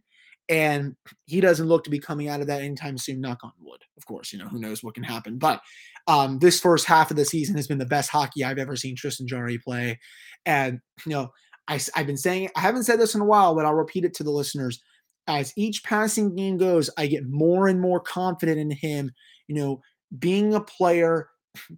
and 0.49 0.95
he 1.27 1.41
doesn't 1.41 1.69
look 1.69 1.85
to 1.85 1.91
be 1.91 1.99
coming 1.99 2.29
out 2.29 2.41
of 2.41 2.47
that 2.49 2.63
anytime 2.63 2.99
soon. 2.99 3.21
Knock 3.21 3.39
on 3.43 3.53
wood, 3.61 3.81
of 3.97 4.07
course. 4.07 4.33
You 4.33 4.39
know 4.39 4.49
who 4.49 4.59
knows 4.59 4.83
what 4.83 4.95
can 4.95 5.05
happen, 5.05 5.39
but 5.39 5.61
um, 6.07 6.39
this 6.39 6.61
first 6.61 6.87
half 6.87 7.11
of 7.11 7.17
the 7.17 7.25
season 7.25 7.57
has 7.57 7.67
been 7.67 7.79
the 7.79 7.87
best 7.87 8.11
hockey 8.11 8.45
I've 8.45 8.59
ever 8.59 8.77
seen 8.77 8.97
Tristan 8.97 9.27
Jarry 9.27 9.59
play, 9.59 9.99
and 10.45 10.81
you 11.07 11.13
know 11.13 11.31
I, 11.69 11.81
I've 11.97 12.07
been 12.07 12.17
saying 12.17 12.51
I 12.57 12.61
haven't 12.61 12.85
said 12.85 13.01
this 13.01 13.15
in 13.15 13.21
a 13.21 13.27
while, 13.27 13.55
but 13.55 13.65
I'll 13.65 13.75
repeat 13.75 14.05
it 14.05 14.15
to 14.15 14.25
the 14.25 14.31
listeners. 14.31 14.81
As 15.29 15.53
each 15.57 15.85
passing 15.85 16.35
game 16.35 16.57
goes, 16.57 16.91
I 16.99 17.07
get 17.07 17.29
more 17.29 17.69
and 17.69 17.81
more 17.81 18.01
confident 18.01 18.59
in 18.59 18.71
him. 18.71 19.13
You 19.47 19.55
know, 19.55 19.81
being 20.19 20.55
a 20.55 20.61
player 20.61 21.29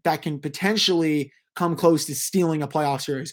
that 0.04 0.22
can 0.22 0.38
potentially 0.38 1.32
come 1.56 1.76
close 1.76 2.04
to 2.06 2.14
stealing 2.14 2.62
a 2.62 2.68
playoff 2.68 3.02
series. 3.02 3.32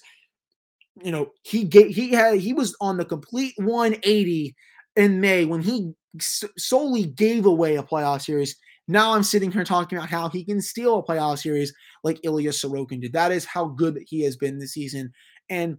You 1.04 1.12
know, 1.12 1.32
he 1.44 1.64
gave, 1.64 1.96
he 1.96 2.12
had 2.12 2.40
he 2.40 2.54
was 2.54 2.76
on 2.82 2.98
the 2.98 3.06
complete 3.06 3.54
180 3.58 4.56
in 4.96 5.22
May 5.22 5.46
when 5.46 5.62
he 5.62 5.94
solely 6.58 7.06
gave 7.06 7.46
away 7.46 7.78
a 7.78 7.84
playoff 7.84 8.24
series. 8.24 8.56
Now 8.88 9.14
I'm 9.14 9.24
sitting 9.24 9.52
here 9.52 9.64
talking 9.64 9.98
about 9.98 10.10
how 10.10 10.28
he 10.30 10.44
can 10.44 10.62
steal 10.62 11.00
a 11.00 11.04
playoff 11.04 11.40
series 11.40 11.74
like 12.04 12.20
Ilya 12.24 12.52
Sorokin 12.52 13.02
did. 13.02 13.14
That 13.14 13.32
is 13.32 13.46
how 13.46 13.68
good 13.68 14.04
he 14.06 14.22
has 14.24 14.36
been 14.36 14.60
this 14.60 14.74
season. 14.74 15.14
And 15.50 15.78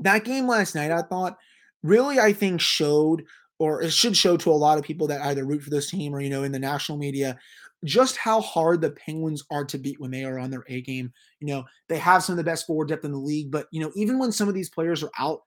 that 0.00 0.24
game 0.24 0.48
last 0.48 0.74
night, 0.74 0.90
I 0.90 1.02
thought, 1.02 1.36
really, 1.82 2.18
I 2.18 2.32
think 2.32 2.60
showed 2.60 3.24
or 3.58 3.82
it 3.82 3.92
should 3.92 4.16
show 4.16 4.36
to 4.36 4.50
a 4.50 4.52
lot 4.52 4.78
of 4.78 4.84
people 4.84 5.06
that 5.08 5.20
either 5.22 5.44
root 5.44 5.62
for 5.62 5.70
this 5.70 5.90
team 5.90 6.14
or 6.14 6.20
you 6.20 6.30
know 6.30 6.44
in 6.44 6.52
the 6.52 6.58
national 6.58 6.98
media 6.98 7.36
just 7.84 8.16
how 8.16 8.40
hard 8.40 8.80
the 8.80 8.90
Penguins 8.90 9.44
are 9.50 9.64
to 9.64 9.78
beat 9.78 10.00
when 10.00 10.10
they 10.10 10.24
are 10.24 10.38
on 10.38 10.50
their 10.50 10.64
A 10.68 10.80
game. 10.80 11.12
You 11.40 11.48
know, 11.48 11.64
they 11.88 11.98
have 11.98 12.22
some 12.22 12.32
of 12.32 12.36
the 12.38 12.50
best 12.50 12.66
forward 12.66 12.88
depth 12.88 13.04
in 13.04 13.12
the 13.12 13.18
league, 13.18 13.50
but 13.50 13.66
you 13.70 13.80
know, 13.80 13.92
even 13.94 14.18
when 14.18 14.32
some 14.32 14.48
of 14.48 14.54
these 14.54 14.70
players 14.70 15.02
are 15.02 15.10
out, 15.18 15.40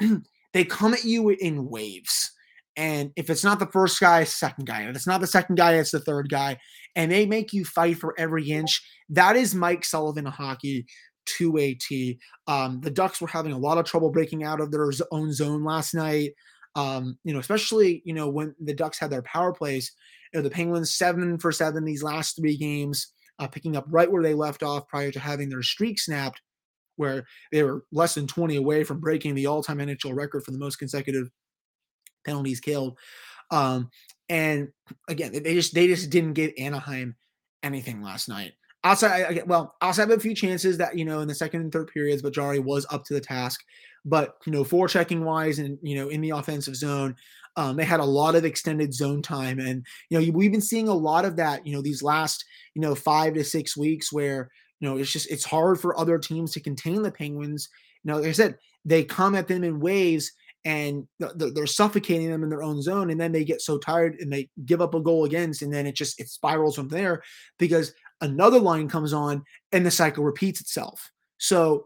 they 0.52 0.64
come 0.64 0.94
at 0.94 1.04
you 1.04 1.30
in 1.30 1.68
waves. 1.68 2.30
And 2.76 3.12
if 3.16 3.30
it's 3.30 3.44
not 3.44 3.58
the 3.58 3.66
first 3.66 4.00
guy, 4.00 4.24
second 4.24 4.66
guy. 4.66 4.82
If 4.82 4.96
it's 4.96 5.06
not 5.06 5.20
the 5.20 5.26
second 5.26 5.56
guy, 5.56 5.74
it's 5.74 5.92
the 5.92 6.00
third 6.00 6.28
guy. 6.28 6.58
And 6.96 7.10
they 7.10 7.24
make 7.24 7.52
you 7.52 7.64
fight 7.64 7.98
for 7.98 8.14
every 8.18 8.50
inch. 8.50 8.82
That 9.08 9.36
is 9.36 9.54
Mike 9.54 9.84
Sullivan 9.84 10.26
hockey 10.26 10.86
to 11.38 11.56
a 11.58 11.74
T. 11.74 12.18
Um, 12.46 12.80
the 12.80 12.90
Ducks 12.90 13.20
were 13.20 13.28
having 13.28 13.52
a 13.52 13.58
lot 13.58 13.78
of 13.78 13.84
trouble 13.84 14.10
breaking 14.10 14.42
out 14.42 14.60
of 14.60 14.70
their 14.70 14.90
own 15.12 15.32
zone 15.32 15.64
last 15.64 15.94
night. 15.94 16.32
Um, 16.74 17.16
you 17.22 17.32
know, 17.32 17.38
especially, 17.38 18.02
you 18.04 18.12
know, 18.12 18.28
when 18.28 18.54
the 18.60 18.74
Ducks 18.74 18.98
had 18.98 19.10
their 19.10 19.22
power 19.22 19.52
plays 19.52 19.92
you 20.34 20.40
know, 20.40 20.42
the 20.42 20.50
Penguins 20.50 20.92
seven 20.92 21.38
for 21.38 21.52
seven 21.52 21.84
these 21.84 22.02
last 22.02 22.36
three 22.36 22.56
games, 22.56 23.12
uh, 23.38 23.46
picking 23.46 23.76
up 23.76 23.86
right 23.88 24.10
where 24.10 24.22
they 24.22 24.34
left 24.34 24.64
off 24.64 24.88
prior 24.88 25.12
to 25.12 25.20
having 25.20 25.48
their 25.48 25.62
streak 25.62 26.00
snapped, 26.00 26.42
where 26.96 27.24
they 27.52 27.62
were 27.62 27.84
less 27.92 28.14
than 28.14 28.26
20 28.26 28.56
away 28.56 28.82
from 28.82 29.00
breaking 29.00 29.34
the 29.34 29.46
all-time 29.46 29.78
NHL 29.78 30.14
record 30.14 30.44
for 30.44 30.50
the 30.50 30.58
most 30.58 30.76
consecutive 30.76 31.30
penalties 32.26 32.58
killed. 32.58 32.98
Um, 33.52 33.90
and 34.28 34.68
again, 35.08 35.32
they 35.32 35.54
just 35.54 35.74
they 35.74 35.86
just 35.86 36.10
didn't 36.10 36.32
give 36.32 36.52
Anaheim 36.58 37.14
anything 37.62 38.02
last 38.02 38.28
night. 38.28 38.54
Outside, 38.82 39.44
well, 39.46 39.76
outside 39.80 40.10
of 40.10 40.18
a 40.18 40.20
few 40.20 40.34
chances 40.34 40.76
that 40.78 40.98
you 40.98 41.04
know 41.04 41.20
in 41.20 41.28
the 41.28 41.34
second 41.34 41.60
and 41.60 41.72
third 41.72 41.88
periods, 41.88 42.22
but 42.22 42.34
Jarry 42.34 42.58
was 42.58 42.86
up 42.90 43.04
to 43.04 43.14
the 43.14 43.20
task. 43.20 43.62
But 44.04 44.36
you 44.46 44.52
know, 44.52 44.64
forechecking 44.64 45.22
wise, 45.22 45.58
and 45.58 45.78
you 45.82 45.94
know, 45.94 46.08
in 46.08 46.20
the 46.20 46.30
offensive 46.30 46.76
zone, 46.76 47.16
um, 47.56 47.76
they 47.76 47.84
had 47.84 48.00
a 48.00 48.04
lot 48.04 48.34
of 48.34 48.44
extended 48.44 48.92
zone 48.92 49.22
time, 49.22 49.58
and 49.58 49.84
you 50.10 50.18
know 50.18 50.32
we've 50.32 50.52
been 50.52 50.60
seeing 50.60 50.88
a 50.88 50.94
lot 50.94 51.24
of 51.24 51.36
that. 51.36 51.66
You 51.66 51.74
know 51.74 51.82
these 51.82 52.02
last 52.02 52.44
you 52.74 52.82
know 52.82 52.94
five 52.94 53.34
to 53.34 53.44
six 53.44 53.76
weeks 53.76 54.12
where 54.12 54.50
you 54.80 54.88
know 54.88 54.96
it's 54.96 55.12
just 55.12 55.30
it's 55.30 55.44
hard 55.44 55.80
for 55.80 55.98
other 55.98 56.18
teams 56.18 56.52
to 56.52 56.60
contain 56.60 57.02
the 57.02 57.12
Penguins. 57.12 57.68
You 58.02 58.12
know, 58.12 58.18
like 58.18 58.28
I 58.28 58.32
said, 58.32 58.58
they 58.84 59.04
come 59.04 59.34
at 59.34 59.48
them 59.48 59.64
in 59.64 59.80
waves 59.80 60.32
and 60.64 61.06
they're 61.36 61.66
suffocating 61.66 62.30
them 62.30 62.42
in 62.42 62.48
their 62.48 62.62
own 62.62 62.80
zone 62.80 63.10
and 63.10 63.20
then 63.20 63.32
they 63.32 63.44
get 63.44 63.60
so 63.60 63.76
tired 63.76 64.16
and 64.20 64.32
they 64.32 64.48
give 64.64 64.80
up 64.80 64.94
a 64.94 65.00
goal 65.00 65.24
against 65.24 65.60
and 65.60 65.72
then 65.72 65.86
it 65.86 65.94
just 65.94 66.18
it 66.18 66.28
spirals 66.28 66.76
from 66.76 66.88
there 66.88 67.22
because 67.58 67.92
another 68.22 68.58
line 68.58 68.88
comes 68.88 69.12
on 69.12 69.44
and 69.72 69.84
the 69.84 69.90
cycle 69.90 70.24
repeats 70.24 70.62
itself 70.62 71.10
so 71.36 71.84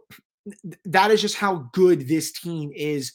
that 0.85 1.11
is 1.11 1.21
just 1.21 1.35
how 1.35 1.69
good 1.73 2.07
this 2.07 2.31
team 2.33 2.71
is 2.75 3.13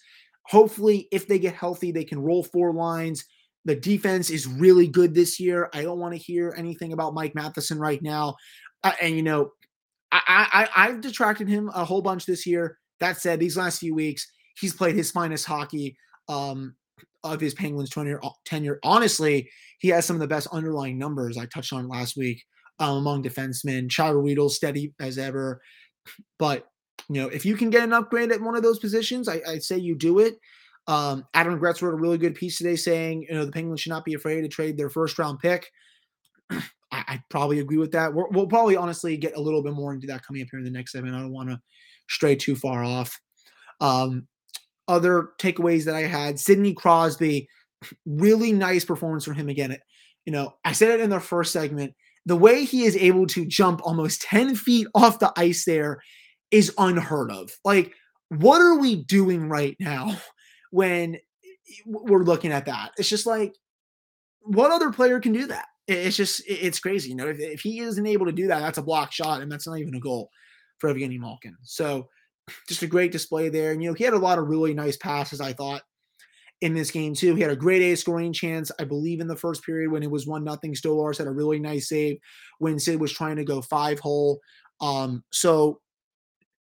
Hopefully, 0.48 1.08
if 1.12 1.28
they 1.28 1.40
get 1.40 1.56
healthy, 1.56 1.92
they 1.92 2.04
can 2.04 2.20
roll 2.20 2.44
four 2.44 2.74
lines. 2.74 3.26
The 3.66 3.76
defense 3.76 4.30
is 4.30 4.46
really 4.46 4.88
good 4.88 5.14
this 5.14 5.40
year. 5.40 5.70
I 5.74 5.84
don't 5.84 6.00
want 6.00 6.14
to 6.14 6.20
hear 6.20 6.54
anything 6.58 6.92
about 6.92 7.14
Mike 7.14 7.34
Matheson 7.34 7.80
right 7.80 8.02
now. 8.02 8.36
Uh, 8.84 8.92
and, 9.02 9.16
you 9.16 9.24
know, 9.24 9.52
I, 10.12 10.68
I, 10.76 10.88
I've 10.88 11.02
detracted 11.02 11.48
him 11.48 11.72
a 11.74 11.86
whole 11.86 12.02
bunch 12.02 12.26
this 12.26 12.46
year. 12.46 12.78
That 13.00 13.18
said, 13.18 13.40
these 13.40 13.58
last 13.58 13.80
few 13.80 13.96
weeks, 13.96 14.28
he's 14.60 14.76
played 14.76 14.96
his 14.96 15.12
finest 15.12 15.46
hockey 15.46 15.96
um, 16.28 16.76
of 17.24 17.40
his 17.40 17.54
Penguins 17.54 17.90
tenure. 17.90 18.22
tenure. 18.46 18.80
Honestly, 18.84 19.50
he 19.80 19.88
has 19.90 20.06
some 20.06 20.16
of 20.16 20.20
the 20.20 20.28
best 20.28 20.48
underlying 20.52 20.98
numbers 20.98 21.38
I 21.38 21.46
touched 21.46 21.74
on 21.74 21.88
last 21.88 22.18
week 22.18 22.44
um, 22.80 22.98
among 22.98 23.24
defensemen. 23.24 23.90
Chad 23.90 24.14
Ruhwedel 24.14 24.50
steady 24.50 24.94
as 25.00 25.18
ever. 25.18 25.62
But 26.38 26.68
you 27.10 27.22
know, 27.22 27.28
if 27.28 27.46
you 27.46 27.56
can 27.56 27.70
get 27.70 27.84
an 27.84 27.94
upgrade 27.94 28.32
at 28.32 28.42
one 28.42 28.56
of 28.56 28.64
those 28.64 28.80
positions, 28.80 29.28
I, 29.28 29.42
would 29.48 29.64
say 29.64 29.78
you 29.78 29.96
do 29.96 30.20
it. 30.20 30.36
Um, 30.88 31.26
Adam 31.34 31.58
Gretz 31.58 31.82
wrote 31.82 31.94
a 31.94 31.98
really 31.98 32.18
good 32.18 32.36
piece 32.36 32.58
today 32.58 32.76
saying, 32.76 33.26
you 33.30 33.36
know, 33.36 33.46
the 33.46 33.52
Penguins 33.52 33.82
should 33.82 33.92
not 33.92 34.06
be 34.06 34.14
afraid 34.14 34.42
to 34.42 34.48
trade 34.48 34.78
their 34.78 34.90
first 34.90 35.18
round 35.18 35.40
pick. 35.40 35.70
I, 36.52 36.62
I 36.92 37.24
probably 37.30 37.60
agree 37.60 37.78
with 37.78 37.92
that. 37.92 38.14
we 38.14 38.24
will 38.32 38.48
probably 38.48 38.76
honestly 38.76 39.18
get 39.18 39.36
a 39.36 39.42
little 39.42 39.64
bit 39.64 39.74
more 39.74 39.94
into 39.94 40.08
that 40.08 40.26
coming 40.26 40.42
up 40.42 40.50
here 40.52 40.60
in 40.60 40.66
the 40.66 40.72
next 40.72 40.92
segment. 40.92 41.16
I 41.16 41.20
don't 41.20 41.32
want 41.32 41.50
to 41.50 41.60
stray 42.10 42.36
too 42.36 42.56
far 42.56 42.84
off. 42.84 43.20
Um, 43.82 44.28
other 44.88 45.30
takeaways 45.40 45.86
that 45.86 45.96
I 45.96 46.02
had 46.02 46.40
Sidney 46.40 46.74
Crosby, 46.74 47.48
really 48.06 48.52
nice 48.52 48.86
performance 48.86 49.26
from 49.26 49.36
him 49.36 49.50
again. 49.50 49.78
You 50.26 50.34
know, 50.34 50.54
I 50.64 50.74
said 50.74 50.92
it 50.92 51.02
in 51.02 51.10
the 51.10 51.20
first 51.20 51.52
segment. 51.52 51.94
The 52.26 52.38
way 52.38 52.64
he 52.64 52.84
is 52.84 52.96
able 52.96 53.28
to 53.28 53.46
jump 53.46 53.82
almost 53.84 54.22
10 54.22 54.56
feet 54.56 54.88
off 54.96 55.20
the 55.20 55.34
ice 55.36 55.66
there 55.66 56.00
is 56.54 56.72
unheard 56.78 57.32
of. 57.32 57.50
Like, 57.66 57.94
what 58.30 58.62
are 58.62 58.78
we 58.78 59.04
doing 59.04 59.50
right 59.50 59.76
now 59.80 60.16
when 60.72 61.18
we're 61.86 62.24
looking 62.24 62.52
at 62.52 62.68
that? 62.68 62.92
It's 62.98 63.10
just 63.10 63.26
like, 63.26 63.56
what 64.42 64.72
other 64.72 64.92
player 64.92 65.20
can 65.20 65.34
do 65.34 65.48
that? 65.48 65.66
It's 65.88 66.16
just, 66.16 66.44
it's 66.48 66.80
crazy. 66.80 67.10
You 67.10 67.16
know, 67.16 67.28
if, 67.28 67.40
if 67.40 67.62
he 67.62 67.80
isn't 67.80 68.06
able 68.06 68.28
to 68.28 68.32
do 68.32 68.48
that, 68.48 68.60
that's 68.60 68.78
a 68.78 68.84
block 68.84 69.12
shot, 69.12 69.42
and 69.42 69.52
that's 69.52 69.68
not 69.68 69.80
even 69.80 69.96
a 69.96 70.00
goal 70.00 70.30
for 70.78 70.94
Evgeny 70.94 71.20
Malkin. 71.20 71.58
So, 71.64 72.08
just 72.70 72.84
a 72.84 72.88
great 72.88 73.12
display 73.12 73.50
there. 73.50 73.72
And, 73.72 73.82
you 73.82 73.90
know, 73.90 73.96
he 73.96 74.04
had 74.04 74.14
a 74.14 74.20
lot 74.20 74.38
of 74.38 74.48
really 74.48 74.76
nice 74.76 74.96
passes, 74.96 75.42
I 75.42 75.54
thought, 75.54 75.82
in 76.62 76.76
this 76.76 76.92
game, 76.92 77.16
too. 77.16 77.34
He 77.34 77.42
had 77.42 77.52
a 77.52 77.56
great 77.56 77.82
A 77.82 77.96
scoring 77.96 78.32
chance, 78.32 78.72
I 78.80 78.84
believe, 78.84 79.22
in 79.22 79.28
the 79.28 79.36
first 79.36 79.66
period 79.66 79.92
when 79.92 80.04
it 80.04 80.12
was 80.12 80.28
1 80.28 80.44
nothing. 80.44 80.76
Stolarz 80.76 81.18
had 81.18 81.28
a 81.28 81.32
really 81.32 81.60
nice 81.60 81.90
save 81.90 82.18
when 82.60 82.80
Sid 82.80 83.00
was 83.00 83.12
trying 83.12 83.38
to 83.38 83.44
go 83.44 83.62
five 83.62 84.00
hole. 84.00 84.40
Um, 84.82 85.24
so 85.32 85.80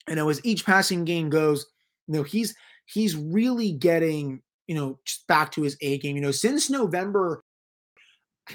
and 0.08 0.20
as 0.20 0.42
each 0.44 0.66
passing 0.66 1.06
game 1.06 1.30
goes, 1.30 1.66
you 2.08 2.16
know, 2.16 2.24
he's 2.24 2.56
he's 2.86 3.16
really 3.16 3.72
getting, 3.72 4.42
you 4.68 4.76
know, 4.76 5.00
back 5.28 5.52
to 5.54 5.62
his 5.62 5.78
A 5.82 5.98
game. 6.00 6.16
You 6.16 6.22
know, 6.22 6.32
since 6.32 6.70
November, 6.70 7.44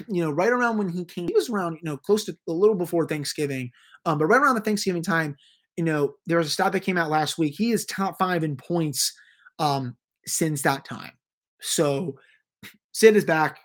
you 0.07 0.23
know, 0.23 0.31
right 0.31 0.51
around 0.51 0.77
when 0.77 0.89
he 0.89 1.05
came, 1.05 1.27
he 1.27 1.33
was 1.33 1.49
around, 1.49 1.73
you 1.73 1.89
know, 1.89 1.97
close 1.97 2.25
to 2.25 2.37
a 2.47 2.51
little 2.51 2.75
before 2.75 3.07
Thanksgiving. 3.07 3.71
Um, 4.05 4.17
but 4.17 4.27
right 4.27 4.41
around 4.41 4.55
the 4.55 4.61
Thanksgiving 4.61 5.03
time, 5.03 5.35
you 5.77 5.83
know, 5.83 6.13
there 6.27 6.37
was 6.37 6.47
a 6.47 6.51
stat 6.51 6.71
that 6.73 6.81
came 6.81 6.97
out 6.97 7.09
last 7.09 7.37
week. 7.37 7.55
He 7.57 7.71
is 7.71 7.85
top 7.85 8.17
five 8.19 8.43
in 8.43 8.55
points 8.55 9.13
um 9.57 9.95
since 10.25 10.61
that 10.61 10.85
time. 10.85 11.11
So 11.61 12.15
Sid 12.93 13.15
is 13.15 13.25
back. 13.25 13.59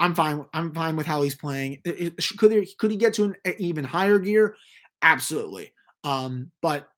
I'm 0.00 0.14
fine. 0.14 0.44
I'm 0.52 0.74
fine 0.74 0.96
with 0.96 1.06
how 1.06 1.22
he's 1.22 1.36
playing. 1.36 1.80
Could 1.84 2.52
he 2.52 2.74
could 2.78 2.90
he 2.90 2.96
get 2.96 3.14
to 3.14 3.24
an 3.24 3.54
even 3.58 3.84
higher 3.84 4.18
gear? 4.18 4.56
Absolutely. 5.02 5.72
Um, 6.02 6.50
but 6.60 6.88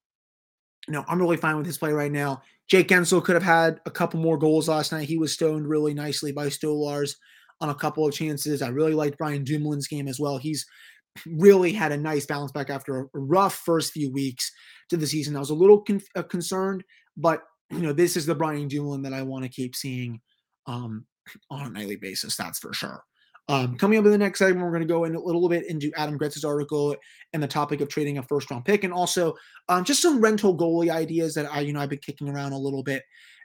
you 0.86 0.92
know, 0.92 1.04
I'm 1.08 1.20
really 1.20 1.36
fine 1.36 1.56
with 1.56 1.66
his 1.66 1.78
play 1.78 1.92
right 1.92 2.12
now. 2.12 2.42
Jake 2.68 2.88
Guentzel 2.88 3.22
could 3.22 3.34
have 3.34 3.42
had 3.42 3.80
a 3.86 3.90
couple 3.90 4.20
more 4.20 4.38
goals 4.38 4.68
last 4.68 4.92
night. 4.92 5.08
He 5.08 5.18
was 5.18 5.32
stoned 5.32 5.68
really 5.68 5.94
nicely 5.94 6.32
by 6.32 6.46
Stolarz 6.46 7.16
on 7.60 7.70
a 7.70 7.74
couple 7.74 8.06
of 8.06 8.14
chances. 8.14 8.62
I 8.62 8.68
really 8.68 8.94
liked 8.94 9.18
Brian 9.18 9.44
Dumoulin's 9.44 9.88
game 9.88 10.08
as 10.08 10.20
well. 10.20 10.38
He's 10.38 10.66
really 11.26 11.72
had 11.72 11.92
a 11.92 11.96
nice 11.96 12.26
bounce 12.26 12.52
back 12.52 12.70
after 12.70 13.00
a 13.00 13.08
rough 13.14 13.54
first 13.54 13.92
few 13.92 14.12
weeks 14.12 14.50
to 14.90 14.96
the 14.96 15.06
season. 15.06 15.36
I 15.36 15.40
was 15.40 15.50
a 15.50 15.54
little 15.54 15.82
con- 15.82 16.02
uh, 16.14 16.22
concerned, 16.22 16.84
but 17.16 17.42
you 17.70 17.80
know, 17.80 17.92
this 17.92 18.16
is 18.16 18.26
the 18.26 18.34
Brian 18.34 18.68
Dumoulin 18.68 19.02
that 19.02 19.14
I 19.14 19.22
want 19.22 19.44
to 19.44 19.50
keep 19.50 19.74
seeing 19.74 20.20
um, 20.66 21.06
on 21.50 21.66
a 21.66 21.70
nightly 21.70 21.96
basis. 21.96 22.36
That's 22.36 22.58
for 22.58 22.72
sure. 22.72 23.02
Um, 23.48 23.76
coming 23.76 23.98
up 23.98 24.04
in 24.04 24.10
the 24.10 24.18
next 24.18 24.40
segment, 24.40 24.64
we're 24.64 24.72
going 24.72 24.82
to 24.82 24.92
go 24.92 25.04
in 25.04 25.14
a 25.14 25.20
little 25.20 25.48
bit 25.48 25.68
into 25.68 25.92
Adam 25.96 26.18
Gretz's 26.18 26.44
article 26.44 26.96
and 27.32 27.42
the 27.42 27.46
topic 27.46 27.80
of 27.80 27.88
trading 27.88 28.18
a 28.18 28.22
first 28.22 28.50
round 28.50 28.64
pick, 28.64 28.82
and 28.82 28.92
also 28.92 29.34
um, 29.68 29.84
just 29.84 30.02
some 30.02 30.20
rental 30.20 30.56
goalie 30.56 30.90
ideas 30.90 31.34
that 31.34 31.50
I, 31.52 31.60
you 31.60 31.72
know, 31.72 31.80
I've 31.80 31.90
been 31.90 31.98
kicking 31.98 32.28
around 32.28 32.52
a 32.52 32.58
little 32.58 32.82
bit 32.82 33.02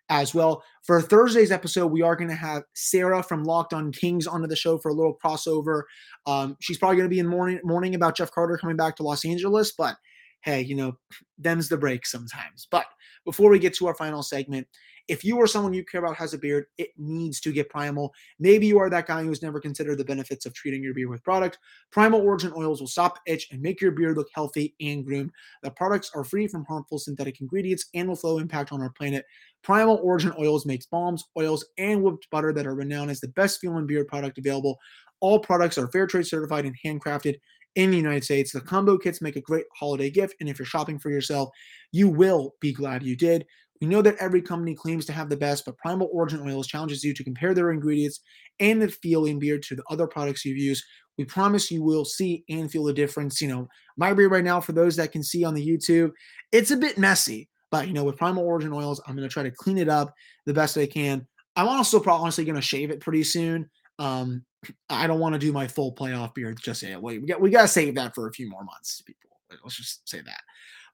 as 0.10 0.34
well. 0.34 0.64
For 0.84 1.02
Thursday's 1.02 1.52
episode, 1.52 1.88
we 1.88 2.02
are 2.02 2.16
going 2.16 2.30
to 2.30 2.36
have 2.36 2.64
Sarah 2.74 3.24
from 3.24 3.44
Locked 3.44 3.74
On 3.74 3.92
Kings 3.92 4.28
onto 4.28 4.48
the 4.48 4.56
show 4.56 4.78
for 4.78 4.90
a 4.90 4.94
little 4.94 5.18
crossover. 5.24 5.84
Um, 6.26 6.58
she's 6.60 6.78
probably 6.78 6.98
going 6.98 7.10
to 7.10 7.14
be 7.14 7.20
in 7.20 7.28
morning 7.28 7.60
morning 7.64 7.96
about 7.96 8.18
Jeff 8.18 8.32
Carter 8.32 8.58
coming 8.58 8.78
back 8.78 8.96
to 8.98 9.04
Los 9.04 9.24
Angeles, 9.24 9.72
but 9.72 9.96
hey, 10.42 10.62
you 10.62 10.76
know, 10.76 10.98
them's 11.38 11.70
the 11.70 11.78
break 11.78 12.06
sometimes. 12.06 12.68
But 12.70 12.86
before 13.24 13.50
we 13.50 13.60
get 13.60 13.76
to 13.76 13.88
our 13.88 13.96
final 13.96 14.24
segment, 14.24 14.68
if 15.12 15.26
you 15.26 15.36
or 15.36 15.46
someone 15.46 15.74
you 15.74 15.84
care 15.84 16.00
about 16.00 16.16
has 16.16 16.34
a 16.34 16.38
beard, 16.38 16.68
it 16.78 16.92
needs 16.98 17.42
to 17.42 17.52
get 17.52 17.70
Primal. 17.70 18.14
Maybe 18.40 18.66
you 18.66 18.80
are 18.80 18.90
that 18.90 19.08
guy 19.08 19.24
who's 19.24 19.42
never 19.42 19.60
considered 19.60 19.98
the 19.98 20.06
benefits 20.06 20.46
of 20.46 20.54
treating 20.54 20.82
your 20.82 20.94
beard 20.94 21.10
with 21.10 21.22
product. 21.22 21.60
Primal 21.92 22.22
Origin 22.22 22.54
oils 22.56 22.80
will 22.80 22.88
stop 22.88 23.20
itch 23.28 23.50
and 23.52 23.62
make 23.62 23.82
your 23.82 23.92
beard 23.92 24.16
look 24.16 24.30
healthy 24.34 24.74
and 24.80 25.06
groomed. 25.06 25.32
The 25.64 25.72
products 25.72 26.12
are 26.16 26.24
free 26.24 26.48
from 26.48 26.64
harmful 26.64 26.98
synthetic 26.98 27.42
ingredients 27.42 27.88
and 27.94 28.08
will 28.08 28.16
flow 28.16 28.38
impact 28.38 28.72
on 28.72 28.82
our 28.82 28.92
planet. 28.92 29.26
Primal 29.64 30.00
Origin 30.02 30.32
oils 30.40 30.66
makes 30.66 30.86
balms, 30.86 31.26
oils, 31.38 31.66
and 31.78 32.02
whipped 32.02 32.30
butter 32.30 32.54
that 32.54 32.66
are 32.66 32.74
renowned 32.74 33.12
as 33.12 33.20
the 33.20 33.28
best 33.28 33.60
feeling 33.60 33.86
beard 33.86 34.08
product 34.08 34.38
available. 34.38 34.80
All 35.20 35.40
products 35.40 35.78
are 35.78 35.92
fair 35.92 36.08
trade 36.08 36.26
certified 36.26 36.64
and 36.64 36.76
handcrafted 36.86 37.36
in 37.76 37.92
the 37.92 37.98
United 37.98 38.24
States. 38.24 38.54
The 38.54 38.62
combo 38.62 38.98
kits 38.98 39.22
make 39.22 39.36
a 39.36 39.42
great 39.42 39.66
holiday 39.78 40.10
gift, 40.10 40.36
and 40.40 40.48
if 40.48 40.58
you're 40.58 40.66
shopping 40.66 41.00
for 41.00 41.10
yourself, 41.10 41.50
you 41.92 42.08
will 42.08 42.56
be 42.62 42.72
glad 42.72 43.04
you 43.04 43.18
did. 43.18 43.46
We 43.82 43.88
know 43.88 44.04
that 44.04 44.18
every 44.20 44.44
company 44.44 44.76
claims 44.76 45.06
to 45.08 45.14
have 45.14 45.28
the 45.28 45.36
best, 45.36 45.66
but 45.66 45.78
Primal 45.78 46.10
Origin 46.14 46.48
Oils 46.48 46.68
challenges 46.68 47.04
you 47.04 47.16
to 47.16 47.24
compare 47.24 47.56
their 47.56 47.72
ingredients 47.72 48.22
and 48.60 48.80
the 48.80 48.88
feel 48.88 49.26
in 49.26 49.40
beard 49.40 49.64
to 49.64 49.76
the 49.76 49.84
other 49.90 50.06
products 50.06 50.46
you've 50.46 50.58
used. 50.58 50.84
We 51.18 51.26
promise 51.26 51.72
you 51.72 51.84
will 51.84 52.06
see 52.06 52.44
and 52.48 52.72
feel 52.72 52.84
the 52.84 52.94
difference. 52.94 53.42
You 53.42 53.48
know, 53.48 53.68
my 53.98 54.14
beard 54.14 54.32
right 54.32 54.44
now, 54.44 54.62
for 54.62 54.72
those 54.72 54.96
that 54.98 55.12
can 55.12 55.24
see 55.24 55.44
on 55.44 55.56
the 55.56 55.68
YouTube, 55.68 56.12
it's 56.52 56.72
a 56.72 56.78
bit 56.78 57.00
messy, 57.00 57.50
but 57.72 57.88
you 57.88 57.94
know, 57.94 58.04
with 58.04 58.18
Primal 58.18 58.46
Origin 58.46 58.72
Oils, 58.72 59.02
I'm 59.08 59.16
going 59.16 59.28
to 59.28 59.34
try 59.34 59.44
to 59.44 59.52
clean 59.52 59.80
it 59.80 59.90
up 59.90 60.14
the 60.46 60.54
best 60.54 60.78
I 60.78 60.86
can. 60.86 61.28
I'm 61.56 61.68
also 61.68 62.00
probably 62.00 62.24
honestly 62.24 62.46
going 62.46 62.56
to 62.56 62.62
shave 62.62 62.92
it 62.92 63.02
pretty 63.02 63.24
soon. 63.24 63.70
Um, 63.98 64.46
I 64.90 65.08
don't 65.08 65.20
want 65.20 65.34
to 65.34 65.40
do 65.40 65.52
my 65.52 65.68
full 65.68 65.96
playoff 65.96 66.36
beard 66.36 66.60
just 66.62 66.84
yet. 66.84 67.02
We 67.02 67.18
got 67.20 67.42
we 67.42 67.50
got 67.50 67.64
to 67.64 67.68
save 67.68 67.96
that 67.96 68.14
for 68.14 68.28
a 68.28 68.34
few 68.34 68.48
more 68.48 68.64
months, 68.64 69.02
people. 69.02 69.30
Let's 69.64 69.76
just 69.76 70.08
say 70.08 70.22
that. 70.22 70.42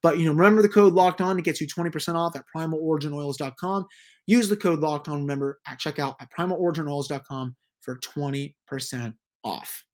But 0.02 0.18
you 0.18 0.26
know, 0.26 0.32
remember 0.32 0.62
the 0.62 0.68
code 0.68 0.94
locked 0.94 1.20
on 1.20 1.36
to 1.36 1.42
get 1.42 1.60
you 1.60 1.66
20% 1.66 2.14
off 2.14 2.36
at 2.36 2.44
primaloriginoils.com. 2.54 3.86
Use 4.26 4.48
the 4.48 4.56
code 4.56 4.80
locked 4.80 5.08
on, 5.08 5.22
remember, 5.22 5.58
at 5.66 5.80
checkout 5.80 6.14
at 6.20 6.28
primaloriginoils.com 6.36 7.56
for 7.80 7.98
20% 7.98 9.14
off. 9.44 9.84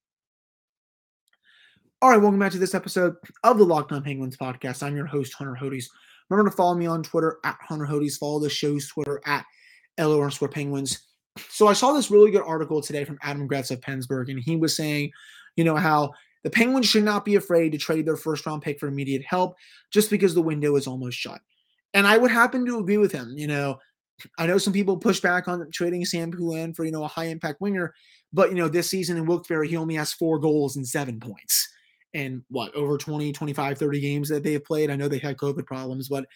All 2.03 2.11
right, 2.11 2.21
welcome 2.21 2.39
back 2.39 2.53
to 2.53 2.59
this 2.59 2.75
episode 2.75 3.15
of 3.45 3.57
the 3.57 3.65
Locked 3.65 3.93
On 3.93 4.03
Penguins 4.03 4.37
podcast. 4.37 4.83
I'm 4.83 4.97
your 4.97 5.07
host, 5.07 5.33
Hunter 5.33 5.57
Hodes. 5.59 5.87
Remember 6.29 6.51
to 6.51 6.57
follow 6.57 6.75
me 6.75 6.87
on 6.87 7.03
Twitter 7.03 7.39
at 7.45 7.57
Hunter 7.63 7.87
Hodes. 7.87 8.19
Follow 8.19 8.41
the 8.41 8.51
show's 8.51 8.89
Twitter 8.89 9.23
at 9.25 9.45
LO 9.99 10.29
Penguins. 10.51 11.07
So 11.49 11.67
I 11.67 11.73
saw 11.73 11.93
this 11.93 12.11
really 12.11 12.31
good 12.31 12.43
article 12.43 12.83
today 12.83 13.05
from 13.05 13.19
Adam 13.23 13.47
Gretz 13.47 13.71
of 13.71 13.81
PensBurgh, 13.81 14.31
and 14.31 14.39
he 14.39 14.57
was 14.57 14.77
saying, 14.77 15.13
you 15.57 15.65
know, 15.65 15.77
how 15.77 16.13
the 16.45 16.51
Penguins 16.51 16.87
should 16.87 17.05
not 17.05 17.25
be 17.25 17.35
afraid 17.35 17.73
to 17.73 17.79
trade 17.79 18.07
their 18.07 18.17
first 18.17 18.47
round 18.47 18.63
pick 18.63 18.79
for 18.79 18.87
immediate 18.87 19.25
help 19.25 19.57
just 19.91 20.11
because 20.11 20.35
the 20.35 20.43
window 20.43 20.77
is 20.77 20.87
almost 20.87 21.19
shut. 21.19 21.41
And 21.95 22.07
I 22.07 22.19
would 22.19 22.31
happen 22.31 22.65
to 22.67 22.79
agree 22.79 22.99
with 22.99 23.13
him. 23.13 23.35
You 23.37 23.47
know, 23.47 23.79
I 24.39 24.47
know 24.47 24.59
some 24.59 24.73
people 24.73 24.97
push 24.97 25.21
back 25.21 25.49
on 25.49 25.69
trading 25.73 26.05
Sam 26.05 26.31
Poulin 26.31 26.75
for, 26.75 26.85
you 26.85 26.93
know, 26.93 27.05
a 27.05 27.09
high 27.09 27.27
impact 27.27 27.61
winger, 27.61 27.95
but, 28.33 28.51
you 28.51 28.57
know, 28.57 28.69
this 28.69 28.91
season 28.91 29.17
in 29.17 29.27
Wilkes-Barre, 29.27 29.67
he 29.67 29.77
only 29.77 29.95
has 29.95 30.13
four 30.13 30.39
goals 30.39 30.77
and 30.77 30.87
seven 30.87 31.19
points. 31.19 31.69
And 32.13 32.43
what, 32.49 32.75
over 32.75 32.97
20, 32.97 33.33
25, 33.33 33.79
30 33.79 34.01
games 34.01 34.29
that 34.29 34.45
they've 34.45 34.65
played? 34.65 34.91
I 34.91 34.97
know 34.97 35.09
they 35.09 35.19
had 35.19 35.37
COVID 35.37 35.67
problems, 35.67 36.09
but 36.09 36.27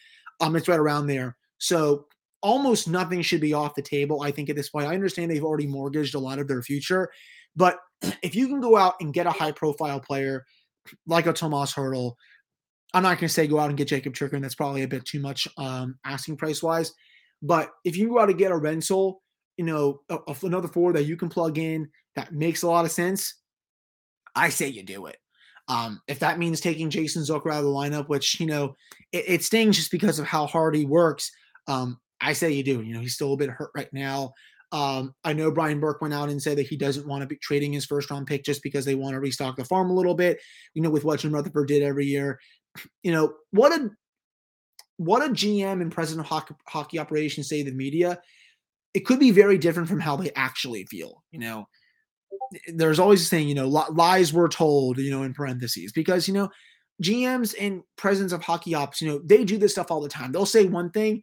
um, 0.40 0.56
it's 0.56 0.68
right 0.68 0.78
around 0.78 1.06
there. 1.06 1.36
So 1.58 2.06
almost 2.42 2.88
nothing 2.88 3.22
should 3.22 3.40
be 3.40 3.52
off 3.52 3.74
the 3.74 3.82
table, 3.82 4.22
I 4.22 4.30
think, 4.30 4.48
at 4.48 4.56
this 4.56 4.70
point. 4.70 4.86
I 4.86 4.94
understand 4.94 5.30
they've 5.30 5.44
already 5.44 5.66
mortgaged 5.66 6.14
a 6.14 6.20
lot 6.20 6.38
of 6.38 6.48
their 6.48 6.62
future, 6.62 7.10
but 7.56 7.78
if 8.22 8.34
you 8.34 8.48
can 8.48 8.60
go 8.60 8.76
out 8.76 8.94
and 9.00 9.14
get 9.14 9.26
a 9.26 9.30
high 9.30 9.52
profile 9.52 10.00
player 10.00 10.44
like 11.06 11.26
a 11.26 11.32
Tomas 11.32 11.74
Hertl, 11.74 12.14
I'm 12.94 13.02
not 13.02 13.18
going 13.18 13.28
to 13.28 13.34
say 13.34 13.46
go 13.46 13.58
out 13.58 13.68
and 13.68 13.76
get 13.76 13.88
Jakob 13.88 14.14
Chychrun. 14.14 14.40
That's 14.40 14.54
probably 14.54 14.82
a 14.82 14.88
bit 14.88 15.04
too 15.04 15.20
much 15.20 15.46
um, 15.58 15.98
asking 16.04 16.38
price 16.38 16.62
wise. 16.62 16.92
But 17.42 17.70
if 17.84 17.96
you 17.96 18.08
go 18.08 18.20
out 18.20 18.30
and 18.30 18.38
get 18.38 18.50
a 18.50 18.56
rental, 18.56 19.22
you 19.56 19.64
know, 19.64 20.00
a, 20.08 20.18
a, 20.26 20.36
another 20.42 20.68
forward 20.68 20.96
that 20.96 21.04
you 21.04 21.16
can 21.16 21.28
plug 21.28 21.58
in 21.58 21.90
that 22.16 22.32
makes 22.32 22.62
a 22.62 22.68
lot 22.68 22.84
of 22.84 22.90
sense, 22.90 23.34
I 24.34 24.48
say 24.48 24.68
you 24.68 24.82
do 24.82 25.06
it. 25.06 25.16
Um, 25.68 26.00
if 26.08 26.18
that 26.20 26.38
means 26.38 26.60
taking 26.60 26.88
Jason 26.88 27.22
Zucker 27.22 27.52
out 27.52 27.58
of 27.58 27.64
the 27.64 27.70
lineup, 27.70 28.08
which, 28.08 28.40
you 28.40 28.46
know, 28.46 28.74
it, 29.12 29.24
it 29.28 29.44
stings 29.44 29.76
just 29.76 29.90
because 29.90 30.18
of 30.18 30.26
how 30.26 30.46
hard 30.46 30.74
he 30.74 30.86
works, 30.86 31.30
um, 31.66 32.00
I 32.20 32.32
say 32.32 32.50
you 32.52 32.64
do. 32.64 32.82
You 32.82 32.94
know, 32.94 33.00
he's 33.00 33.14
still 33.14 33.34
a 33.34 33.36
bit 33.36 33.50
hurt 33.50 33.70
right 33.76 33.92
now. 33.92 34.32
Um, 34.70 35.14
I 35.24 35.32
know 35.32 35.50
Brian 35.50 35.80
Burke 35.80 36.02
went 36.02 36.12
out 36.12 36.28
and 36.28 36.42
said 36.42 36.58
that 36.58 36.66
he 36.66 36.76
doesn't 36.76 37.06
want 37.06 37.22
to 37.22 37.26
be 37.26 37.36
trading 37.36 37.72
his 37.72 37.86
first 37.86 38.10
round 38.10 38.26
pick 38.26 38.44
just 38.44 38.62
because 38.62 38.84
they 38.84 38.94
want 38.94 39.14
to 39.14 39.20
restock 39.20 39.56
the 39.56 39.64
farm 39.64 39.90
a 39.90 39.94
little 39.94 40.14
bit. 40.14 40.38
You 40.74 40.82
know, 40.82 40.90
with 40.90 41.04
what 41.04 41.20
Jim 41.20 41.32
Rutherford 41.32 41.68
did 41.68 41.82
every 41.82 42.06
year. 42.06 42.38
You 43.02 43.12
know, 43.12 43.32
what 43.50 43.72
a 43.72 43.90
what 44.98 45.24
a 45.24 45.32
GM 45.32 45.80
and 45.80 45.90
president 45.90 46.26
of 46.26 46.28
hockey, 46.28 46.54
hockey 46.68 46.98
operations 46.98 47.48
say 47.48 47.64
to 47.64 47.70
the 47.70 47.76
media. 47.76 48.20
It 48.94 49.06
could 49.06 49.18
be 49.18 49.30
very 49.30 49.58
different 49.58 49.88
from 49.88 50.00
how 50.00 50.16
they 50.16 50.30
actually 50.34 50.84
feel. 50.84 51.22
You 51.30 51.38
know, 51.40 51.68
there's 52.68 52.98
always 52.98 53.26
saying, 53.26 53.48
you 53.48 53.54
know, 53.54 53.68
lies 53.68 54.32
were 54.32 54.48
told, 54.48 54.98
you 54.98 55.10
know, 55.10 55.22
in 55.22 55.34
parentheses, 55.34 55.92
because, 55.92 56.28
you 56.28 56.34
know, 56.34 56.50
GMs 57.02 57.54
and 57.58 57.82
presidents 57.96 58.32
of 58.32 58.42
hockey 58.42 58.74
ops, 58.74 59.00
you 59.00 59.08
know, 59.08 59.20
they 59.24 59.44
do 59.44 59.56
this 59.56 59.72
stuff 59.72 59.90
all 59.90 60.00
the 60.00 60.08
time. 60.08 60.32
They'll 60.32 60.46
say 60.46 60.66
one 60.66 60.90
thing, 60.90 61.22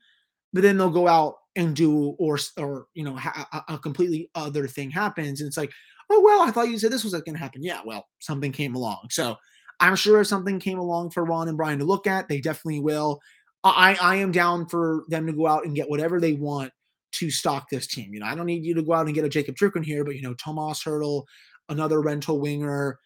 but 0.53 0.63
then 0.63 0.77
they'll 0.77 0.89
go 0.89 1.07
out 1.07 1.35
and 1.55 1.75
do 1.75 2.15
or 2.19 2.37
or 2.57 2.87
you 2.93 3.03
know 3.03 3.15
ha- 3.15 3.65
a 3.69 3.77
completely 3.77 4.29
other 4.35 4.67
thing 4.67 4.89
happens 4.89 5.39
and 5.41 5.47
it's 5.47 5.57
like 5.57 5.71
oh 6.09 6.21
well 6.21 6.41
i 6.41 6.51
thought 6.51 6.69
you 6.69 6.77
said 6.77 6.91
this 6.91 7.03
was 7.03 7.13
going 7.13 7.33
to 7.33 7.39
happen. 7.39 7.63
Yeah 7.63 7.81
well 7.85 8.07
something 8.19 8.51
came 8.51 8.75
along. 8.75 9.07
So 9.09 9.37
i'm 9.79 9.95
sure 9.95 10.21
if 10.21 10.27
something 10.27 10.59
came 10.59 10.79
along 10.79 11.11
for 11.11 11.25
ron 11.25 11.47
and 11.47 11.57
brian 11.57 11.79
to 11.79 11.85
look 11.85 12.07
at 12.07 12.27
they 12.27 12.41
definitely 12.41 12.79
will. 12.79 13.19
I 13.63 13.97
i 14.01 14.15
am 14.17 14.31
down 14.31 14.67
for 14.67 15.05
them 15.09 15.25
to 15.27 15.33
go 15.33 15.47
out 15.47 15.65
and 15.65 15.75
get 15.75 15.89
whatever 15.89 16.19
they 16.19 16.33
want 16.33 16.71
to 17.13 17.31
stock 17.31 17.69
this 17.69 17.87
team. 17.87 18.13
You 18.13 18.19
know 18.19 18.27
i 18.27 18.35
don't 18.35 18.45
need 18.45 18.65
you 18.65 18.73
to 18.75 18.83
go 18.83 18.93
out 18.93 19.05
and 19.05 19.15
get 19.15 19.25
a 19.25 19.29
jacob 19.29 19.55
Chychrun 19.55 19.83
here 19.83 20.03
but 20.03 20.15
you 20.15 20.21
know 20.21 20.33
tomas 20.35 20.83
hertl 20.83 21.23
another 21.69 22.01
rental 22.01 22.39
winger 22.39 22.99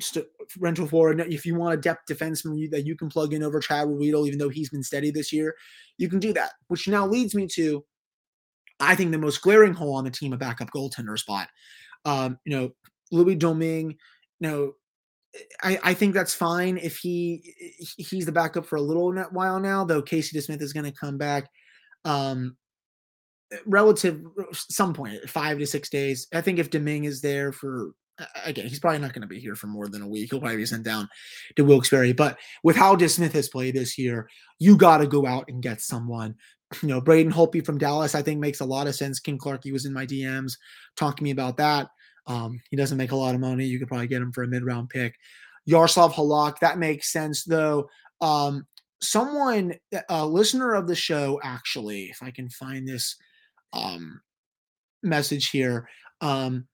st- 0.00 0.26
rental 0.58 0.86
forward. 0.86 1.20
If 1.20 1.44
you 1.46 1.54
want 1.54 1.74
a 1.74 1.80
depth 1.80 2.02
defenseman 2.10 2.70
that 2.70 2.86
you 2.86 2.96
can 2.96 3.08
plug 3.08 3.32
in 3.32 3.42
over 3.42 3.60
Chad 3.60 3.88
Ruhwedel, 3.88 4.26
even 4.26 4.38
though 4.38 4.48
he's 4.48 4.70
been 4.70 4.82
steady 4.82 5.10
this 5.10 5.32
year, 5.32 5.54
you 5.98 6.08
can 6.08 6.18
do 6.18 6.32
that. 6.32 6.52
Which 6.68 6.88
now 6.88 7.06
leads 7.06 7.34
me 7.34 7.46
to, 7.54 7.84
I 8.80 8.94
think, 8.94 9.12
the 9.12 9.18
most 9.18 9.42
glaring 9.42 9.74
hole 9.74 9.94
on 9.94 10.04
the 10.04 10.10
team, 10.10 10.32
a 10.32 10.36
backup 10.36 10.70
goaltender 10.70 11.18
spot. 11.18 11.48
Um, 12.04 12.38
you 12.44 12.56
know, 12.56 12.70
Louis 13.12 13.36
Domingue. 13.36 13.96
You 14.40 14.48
know, 14.48 14.72
I, 15.62 15.78
I 15.82 15.94
think 15.94 16.14
that's 16.14 16.34
fine 16.34 16.78
if 16.78 16.98
he 16.98 17.54
he's 17.78 18.26
the 18.26 18.32
backup 18.32 18.66
for 18.66 18.76
a 18.76 18.82
little 18.82 19.12
while 19.30 19.60
now. 19.60 19.84
Though 19.84 20.02
Casey 20.02 20.38
DeSmith 20.38 20.62
is 20.62 20.72
going 20.72 20.90
to 20.90 20.98
come 20.98 21.18
back. 21.18 21.48
Um, 22.04 22.56
relative 23.66 24.22
some 24.52 24.94
point 24.94 25.28
five 25.28 25.58
to 25.58 25.66
six 25.66 25.88
days. 25.88 26.26
I 26.34 26.40
think 26.40 26.58
if 26.58 26.70
Domingue 26.70 27.04
is 27.04 27.20
there 27.20 27.52
for 27.52 27.90
again, 28.44 28.66
he's 28.66 28.78
probably 28.78 29.00
not 29.00 29.12
going 29.12 29.22
to 29.22 29.28
be 29.28 29.40
here 29.40 29.56
for 29.56 29.66
more 29.66 29.88
than 29.88 30.02
a 30.02 30.08
week. 30.08 30.30
He'll 30.30 30.40
probably 30.40 30.58
be 30.58 30.66
sent 30.66 30.84
down 30.84 31.08
to 31.56 31.64
Wilkes-Barre. 31.64 32.12
But 32.12 32.38
with 32.62 32.76
how 32.76 32.94
DeSmith 32.94 33.32
has 33.32 33.48
played 33.48 33.74
this 33.74 33.98
year, 33.98 34.28
you 34.58 34.76
got 34.76 34.98
to 34.98 35.06
go 35.06 35.26
out 35.26 35.46
and 35.48 35.62
get 35.62 35.80
someone. 35.80 36.34
You 36.82 36.88
know, 36.88 37.00
Braden 37.00 37.32
Holtby 37.32 37.64
from 37.64 37.78
Dallas, 37.78 38.16
I 38.16 38.22
think 38.22 38.40
makes 38.40 38.58
a 38.58 38.64
lot 38.64 38.88
of 38.88 38.96
sense. 38.96 39.20
Kim 39.20 39.38
Clark, 39.38 39.62
he 39.62 39.70
was 39.70 39.84
in 39.84 39.92
my 39.92 40.04
DMs 40.04 40.56
talking 40.96 41.18
to 41.18 41.22
me 41.22 41.30
about 41.30 41.56
that. 41.58 41.88
Um, 42.26 42.60
he 42.68 42.76
doesn't 42.76 42.98
make 42.98 43.12
a 43.12 43.16
lot 43.16 43.34
of 43.34 43.40
money. 43.40 43.64
You 43.64 43.78
could 43.78 43.86
probably 43.86 44.08
get 44.08 44.22
him 44.22 44.32
for 44.32 44.42
a 44.42 44.48
mid-round 44.48 44.88
pick. 44.88 45.14
Yaroslav 45.66 46.14
Halak, 46.14 46.58
that 46.60 46.78
makes 46.78 47.12
sense 47.12 47.44
though. 47.44 47.88
Um, 48.20 48.66
someone, 49.00 49.74
a 50.08 50.26
listener 50.26 50.74
of 50.74 50.88
the 50.88 50.96
show, 50.96 51.38
actually, 51.44 52.04
if 52.04 52.22
I 52.22 52.32
can 52.32 52.48
find 52.48 52.88
this 52.88 53.16
um, 53.72 54.20
message 55.02 55.50
here, 55.50 55.88
um, 56.20 56.66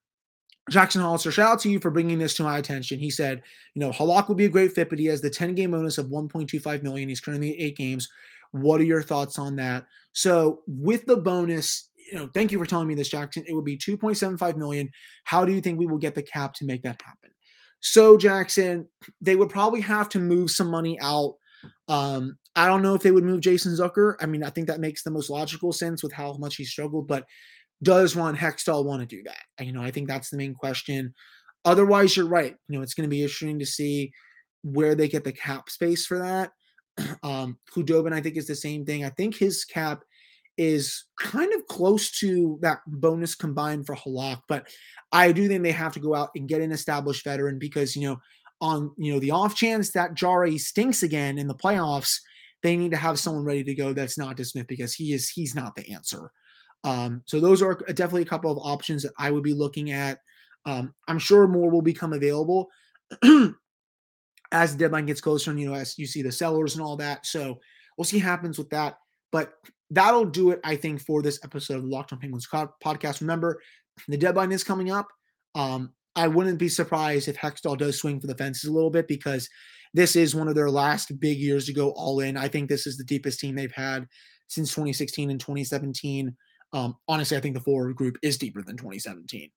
Jackson 0.71 1.03
Hollister, 1.03 1.33
shout 1.33 1.53
out 1.53 1.61
to 1.61 1.71
you 1.71 1.81
for 1.81 1.91
bringing 1.91 2.19
this 2.19 2.35
to 2.35 2.45
my 2.45 2.59
attention. 2.59 2.99
He 2.99 3.11
said, 3.11 3.43
you 3.75 3.81
know, 3.81 3.91
Halak 3.91 4.29
would 4.29 4.39
be 4.39 4.45
a 4.45 4.51
great 4.51 4.73
fit, 4.73 4.89
but 4.89 4.99
he 4.99 5.07
has 5.07 5.21
the 5.21 5.31
10 5.31 5.55
game 5.55 5.73
bonus 5.73 5.99
of 5.99 6.07
1.25 6.07 6.83
million. 6.83 7.09
He's 7.09 7.21
currently 7.21 7.59
eight 7.61 7.77
games. 7.77 8.09
What 8.53 8.81
are 8.81 8.85
your 8.85 9.03
thoughts 9.03 9.39
on 9.39 9.57
that? 9.57 9.85
So, 10.13 10.63
with 10.67 11.07
the 11.07 11.17
bonus, 11.17 11.89
you 12.11 12.19
know, 12.19 12.29
thank 12.35 12.53
you 12.53 12.59
for 12.59 12.67
telling 12.67 12.89
me 12.89 12.95
this, 12.95 13.09
Jackson. 13.09 13.45
It 13.47 13.55
would 13.55 13.65
be 13.65 13.79
2.75 13.79 14.57
million. 14.57 14.91
How 15.25 15.45
do 15.45 15.53
you 15.53 15.61
think 15.61 15.79
we 15.79 15.87
will 15.87 15.99
get 15.99 16.15
the 16.15 16.23
cap 16.23 16.55
to 16.55 16.65
make 16.65 16.83
that 16.83 17.01
happen? 17.03 17.31
So, 17.81 18.17
Jackson, 18.17 18.89
they 19.21 19.37
would 19.37 19.51
probably 19.51 19.81
have 19.83 20.09
to 20.11 20.19
move 20.19 20.51
some 20.51 20.69
money 20.69 20.99
out 21.01 21.35
Um, 21.89 22.39
I 22.57 22.67
don't 22.67 22.83
know 22.83 22.95
if 22.95 23.03
they 23.03 23.13
would 23.13 23.25
move 23.25 23.41
Jason 23.41 23.73
Zucker. 23.73 24.15
I 24.21 24.27
mean, 24.27 24.43
I 24.43 24.51
think 24.51 24.67
that 24.67 24.81
makes 24.81 25.03
the 25.03 25.11
most 25.11 25.31
logical 25.31 25.73
sense 25.73 26.03
with 26.03 26.13
how 26.13 26.35
much 26.35 26.57
he 26.57 26.65
struggled, 26.65 27.07
but 27.07 27.25
does 27.83 28.17
Ron 28.17 28.37
Hextall 28.37 28.85
want 28.85 29.01
to 29.01 29.07
do 29.07 29.23
that? 29.25 29.65
You 29.65 29.73
know, 29.73 29.83
I 29.83 29.91
think 29.91 30.09
that's 30.09 30.31
the 30.31 30.37
main 30.37 30.55
question. 30.55 31.15
Otherwise, 31.65 32.17
you're 32.17 32.27
right. 32.27 32.55
You 32.69 32.77
know, 32.77 32.83
it's 32.83 32.95
going 32.95 33.09
to 33.09 33.11
be 33.11 33.23
interesting 33.23 33.59
to 33.59 33.67
see 33.67 34.13
where 34.63 34.95
they 34.95 35.09
get 35.09 35.25
the 35.25 35.33
cap 35.33 35.71
space 35.71 36.07
for 36.07 36.19
that. 36.19 36.51
Um, 37.23 37.59
Khudobin, 37.75 38.13
I 38.13 38.21
think, 38.21 38.37
is 38.37 38.47
the 38.47 38.55
same 38.55 38.85
thing. 38.85 39.05
I 39.05 39.11
think 39.11 39.35
his 39.35 39.65
cap 39.65 40.03
is 40.59 41.05
kind 41.19 41.51
of 41.55 41.67
close 41.67 42.11
to 42.19 42.59
that 42.61 42.81
bonus 42.87 43.35
combined 43.35 43.87
for 43.87 43.97
Halak, 43.97 44.43
but 44.49 44.69
I 45.13 45.33
do 45.33 45.49
think 45.49 45.63
they 45.63 45.73
have 45.73 45.95
to 45.95 46.01
go 46.01 46.15
out 46.15 46.31
and 46.35 46.49
get 46.49 46.61
an 46.61 46.73
established 46.73 47.25
veteran 47.25 47.59
because 47.59 47.97
you 47.97 48.07
know, 48.09 48.17
on 48.61 48.93
you 48.99 49.15
know 49.15 49.19
the 49.19 49.31
off 49.31 49.55
chance 49.55 49.93
that 49.93 50.15
Jarry 50.15 50.59
stinks 50.59 51.03
again 51.03 51.39
in 51.39 51.47
the 51.47 51.55
playoffs, 51.55 52.19
they 52.63 52.77
need 52.77 52.91
to 52.91 52.99
have 52.99 53.19
someone 53.19 53.45
ready 53.45 53.65
to 53.65 53.75
go 53.75 53.95
that's 53.95 54.19
not 54.19 54.37
DeSmith 54.37 54.67
because 54.67 54.93
he 54.95 55.15
is 55.15 55.31
he's 55.31 55.55
not 55.55 55.75
the 55.77 55.91
answer. 55.91 56.31
Um, 56.85 57.23
so 57.27 57.41
those 57.41 57.63
are 57.63 57.75
definitely 57.75 58.23
a 58.23 58.27
couple 58.27 58.51
of 58.51 58.59
options 58.59 59.03
that 59.03 59.13
I 59.19 59.31
would 59.31 59.43
be 59.43 59.55
looking 59.55 59.91
at. 59.91 60.19
Um, 60.67 60.95
I'm 61.09 61.19
sure 61.19 61.47
more 61.47 61.71
will 61.71 61.83
become 61.83 62.13
available 62.13 62.69
as 64.53 64.73
the 64.73 64.79
deadline 64.79 65.07
gets 65.07 65.21
closer, 65.21 65.51
and 65.51 65.61
you 65.61 65.69
know, 65.69 65.75
as 65.75 65.99
you 65.99 66.07
see 66.07 66.23
the 66.23 66.33
sellers 66.33 66.75
and 66.75 66.83
all 66.83 66.97
that. 66.97 67.27
So 67.27 67.59
we'll 67.97 68.05
see 68.05 68.19
what 68.19 68.25
happens 68.25 68.59
with 68.59 68.71
that. 68.71 68.97
But 69.33 69.55
that'll 69.91 70.25
do 70.25 70.51
it, 70.51 70.61
I 70.65 70.77
think, 70.77 71.01
for 71.01 71.23
this 71.23 71.41
episode 71.45 71.77
of 71.77 71.83
the 71.83 71.89
Locked 71.89 72.13
On 72.13 72.19
Penguins 72.19 72.49
podcast. 72.49 73.21
Remember, 73.21 73.61
the 74.09 74.17
deadline 74.17 74.53
is 74.53 74.65
coming 74.65 74.91
up. 74.91 75.09
Um, 75.55 75.93
I 76.17 76.29
wouldn't 76.29 76.59
be 76.59 76.69
surprised 76.69 77.29
if 77.29 77.37
Hextall 77.37 77.79
does 77.79 77.99
swing 77.99 78.21
for 78.21 78.27
the 78.27 78.35
fences 78.35 78.69
a 78.69 78.73
little 78.73 78.91
bit 78.91 79.07
because 79.07 79.49
this 79.95 80.17
is 80.17 80.35
one 80.35 80.49
of 80.49 80.55
their 80.55 80.71
last 80.71 81.19
big 81.21 81.39
years 81.39 81.67
to 81.67 81.73
go 81.73 81.91
all 81.91 82.21
in. 82.21 82.37
I 82.37 82.49
think 82.49 82.69
this 82.69 82.87
is 82.87 82.97
the 82.97 83.05
deepest 83.05 83.41
team 83.41 83.55
they've 83.55 83.73
had 83.73 84.07
since 84.49 84.71
2016 84.71 85.31
and 85.31 85.41
2017. 85.41 86.37
Um, 86.73 86.97
honestly, 87.09 87.37
I 87.37 87.41
think 87.41 87.55
the 87.55 87.61
forward 87.61 87.97
group 87.97 88.17
is 88.23 88.39
deeper 88.39 88.63
than 88.63 88.77
2017. 88.77 89.51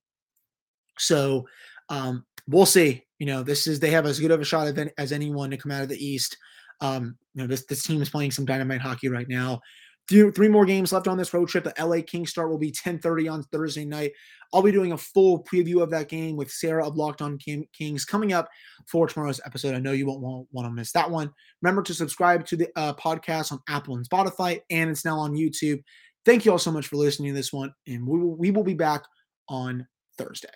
So 0.98 1.46
um, 1.90 2.26
we'll 2.48 2.66
see. 2.66 3.04
You 3.20 3.28
know, 3.28 3.44
this 3.44 3.68
is 3.68 3.80
they 3.80 3.92
have 3.92 4.06
as 4.06 4.20
good 4.20 4.32
of 4.32 4.42
a 4.42 4.46
shot 4.46 4.78
as 4.98 5.12
anyone 5.12 5.52
to 5.52 5.58
come 5.58 5.72
out 5.72 5.84
of 5.84 5.90
the 5.90 6.06
East. 6.06 6.38
Um, 6.82 7.18
you 7.34 7.42
know, 7.42 7.48
this 7.48 7.66
this 7.66 7.84
team 7.84 8.02
is 8.02 8.10
playing 8.10 8.32
some 8.32 8.46
dynamite 8.46 8.82
hockey 8.82 9.10
right 9.10 9.28
now. 9.30 9.62
Three, 10.10 10.30
three 10.32 10.50
more 10.50 10.66
games 10.66 10.92
left 10.92 11.08
on 11.08 11.18
this 11.18 11.34
road 11.34 11.48
trip. 11.48 11.64
The 11.64 11.86
LA 11.86 12.02
Kings 12.02 12.32
start 12.32 12.50
will 12.50 12.58
be 12.58 12.72
10:30 12.72 13.32
on 13.32 13.44
Thursday 13.44 13.86
night. 13.86 14.12
I'll 14.54 14.62
be 14.62 14.72
doing 14.72 14.92
a 14.92 14.98
full 14.98 15.44
preview 15.44 15.82
of 15.82 15.90
that 15.92 16.10
game 16.10 16.36
with 16.36 16.52
Sarah 16.52 16.86
of 16.86 16.98
Locked 16.98 17.22
On 17.22 17.38
Kings 17.38 18.06
coming 18.06 18.34
up 18.34 18.50
for 18.88 19.08
tomorrow's 19.08 19.42
episode. 19.46 19.74
I 19.74 19.80
know 19.80 19.94
you 19.94 20.06
won't 20.06 20.22
want, 20.22 20.48
want 20.52 20.68
to 20.68 20.72
miss 20.74 20.92
that 20.92 21.10
one. 21.10 21.32
Remember 21.62 21.82
to 21.84 21.94
subscribe 21.94 22.46
to 22.48 22.58
the 22.58 22.68
uh, 22.76 22.94
podcast 22.94 23.52
on 23.52 23.60
Apple 23.70 23.96
and 23.96 24.08
Spotify, 24.08 24.60
and 24.70 24.90
it's 24.90 25.06
now 25.06 25.18
on 25.18 25.34
YouTube. 25.34 25.82
Thank 26.26 26.46
you 26.46 26.52
all 26.52 26.60
so 26.60 26.72
much 26.72 26.88
for 26.88 26.96
listening 26.96 27.34
to 27.34 27.36
this 27.36 27.52
one, 27.52 27.74
and 27.88 28.08
we 28.08 28.20
will, 28.20 28.36
we 28.36 28.52
will 28.52 28.64
be 28.64 28.74
back 28.74 29.04
on 29.50 29.86
Thursday. 30.18 30.50